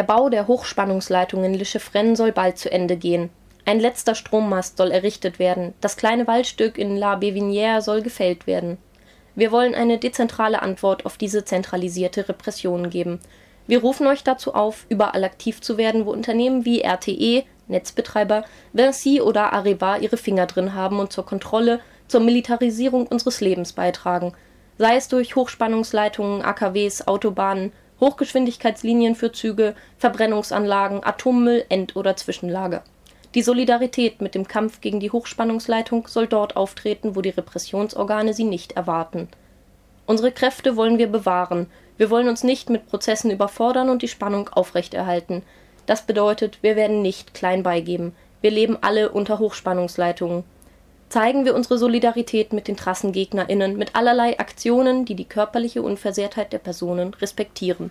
Der 0.00 0.06
Bau 0.06 0.30
der 0.30 0.46
Hochspannungsleitung 0.46 1.44
in 1.44 1.52
Le 1.52 1.66
Chefren 1.66 2.16
soll 2.16 2.32
bald 2.32 2.56
zu 2.56 2.72
Ende 2.72 2.96
gehen. 2.96 3.28
Ein 3.66 3.80
letzter 3.80 4.14
Strommast 4.14 4.78
soll 4.78 4.92
errichtet 4.92 5.38
werden, 5.38 5.74
das 5.82 5.98
kleine 5.98 6.26
Waldstück 6.26 6.78
in 6.78 6.96
La 6.96 7.16
Bévinière 7.16 7.82
soll 7.82 8.00
gefällt 8.00 8.46
werden. 8.46 8.78
Wir 9.34 9.52
wollen 9.52 9.74
eine 9.74 9.98
dezentrale 9.98 10.62
Antwort 10.62 11.04
auf 11.04 11.18
diese 11.18 11.44
zentralisierte 11.44 12.30
Repression 12.30 12.88
geben. 12.88 13.20
Wir 13.66 13.82
rufen 13.82 14.06
euch 14.06 14.24
dazu 14.24 14.54
auf, 14.54 14.86
überall 14.88 15.22
aktiv 15.22 15.60
zu 15.60 15.76
werden, 15.76 16.06
wo 16.06 16.12
Unternehmen 16.12 16.64
wie 16.64 16.80
RTE, 16.80 17.44
Netzbetreiber, 17.68 18.44
Vinci 18.72 19.20
oder 19.20 19.52
Areva 19.52 19.98
ihre 19.98 20.16
Finger 20.16 20.46
drin 20.46 20.72
haben 20.72 20.98
und 20.98 21.12
zur 21.12 21.26
Kontrolle, 21.26 21.80
zur 22.08 22.22
Militarisierung 22.22 23.06
unseres 23.06 23.42
Lebens 23.42 23.74
beitragen. 23.74 24.32
Sei 24.78 24.96
es 24.96 25.08
durch 25.08 25.36
Hochspannungsleitungen, 25.36 26.40
AKWs, 26.40 27.06
Autobahnen, 27.06 27.70
Hochgeschwindigkeitslinien 28.00 29.14
für 29.14 29.32
Züge, 29.32 29.74
Verbrennungsanlagen, 29.98 31.04
Atommüll, 31.04 31.64
End 31.68 31.96
oder 31.96 32.16
Zwischenlager. 32.16 32.82
Die 33.34 33.42
Solidarität 33.42 34.20
mit 34.20 34.34
dem 34.34 34.48
Kampf 34.48 34.80
gegen 34.80 34.98
die 34.98 35.12
Hochspannungsleitung 35.12 36.08
soll 36.08 36.26
dort 36.26 36.56
auftreten, 36.56 37.14
wo 37.14 37.20
die 37.20 37.28
Repressionsorgane 37.28 38.34
sie 38.34 38.44
nicht 38.44 38.72
erwarten. 38.72 39.28
Unsere 40.06 40.32
Kräfte 40.32 40.74
wollen 40.74 40.98
wir 40.98 41.06
bewahren. 41.06 41.68
Wir 41.96 42.10
wollen 42.10 42.28
uns 42.28 42.42
nicht 42.42 42.70
mit 42.70 42.88
Prozessen 42.88 43.30
überfordern 43.30 43.88
und 43.88 44.02
die 44.02 44.08
Spannung 44.08 44.48
aufrechterhalten. 44.48 45.42
Das 45.86 46.02
bedeutet, 46.02 46.58
wir 46.62 46.74
werden 46.74 47.02
nicht 47.02 47.34
klein 47.34 47.62
beigeben. 47.62 48.16
Wir 48.40 48.50
leben 48.50 48.78
alle 48.80 49.10
unter 49.10 49.38
Hochspannungsleitungen. 49.38 50.42
Zeigen 51.10 51.44
wir 51.44 51.54
unsere 51.54 51.76
Solidarität 51.76 52.52
mit 52.52 52.68
den 52.68 52.76
TrassengegnerInnen 52.76 53.76
mit 53.76 53.96
allerlei 53.96 54.38
Aktionen, 54.38 55.04
die 55.04 55.16
die 55.16 55.24
körperliche 55.24 55.82
Unversehrtheit 55.82 56.52
der 56.52 56.58
Personen 56.58 57.14
respektieren 57.14 57.90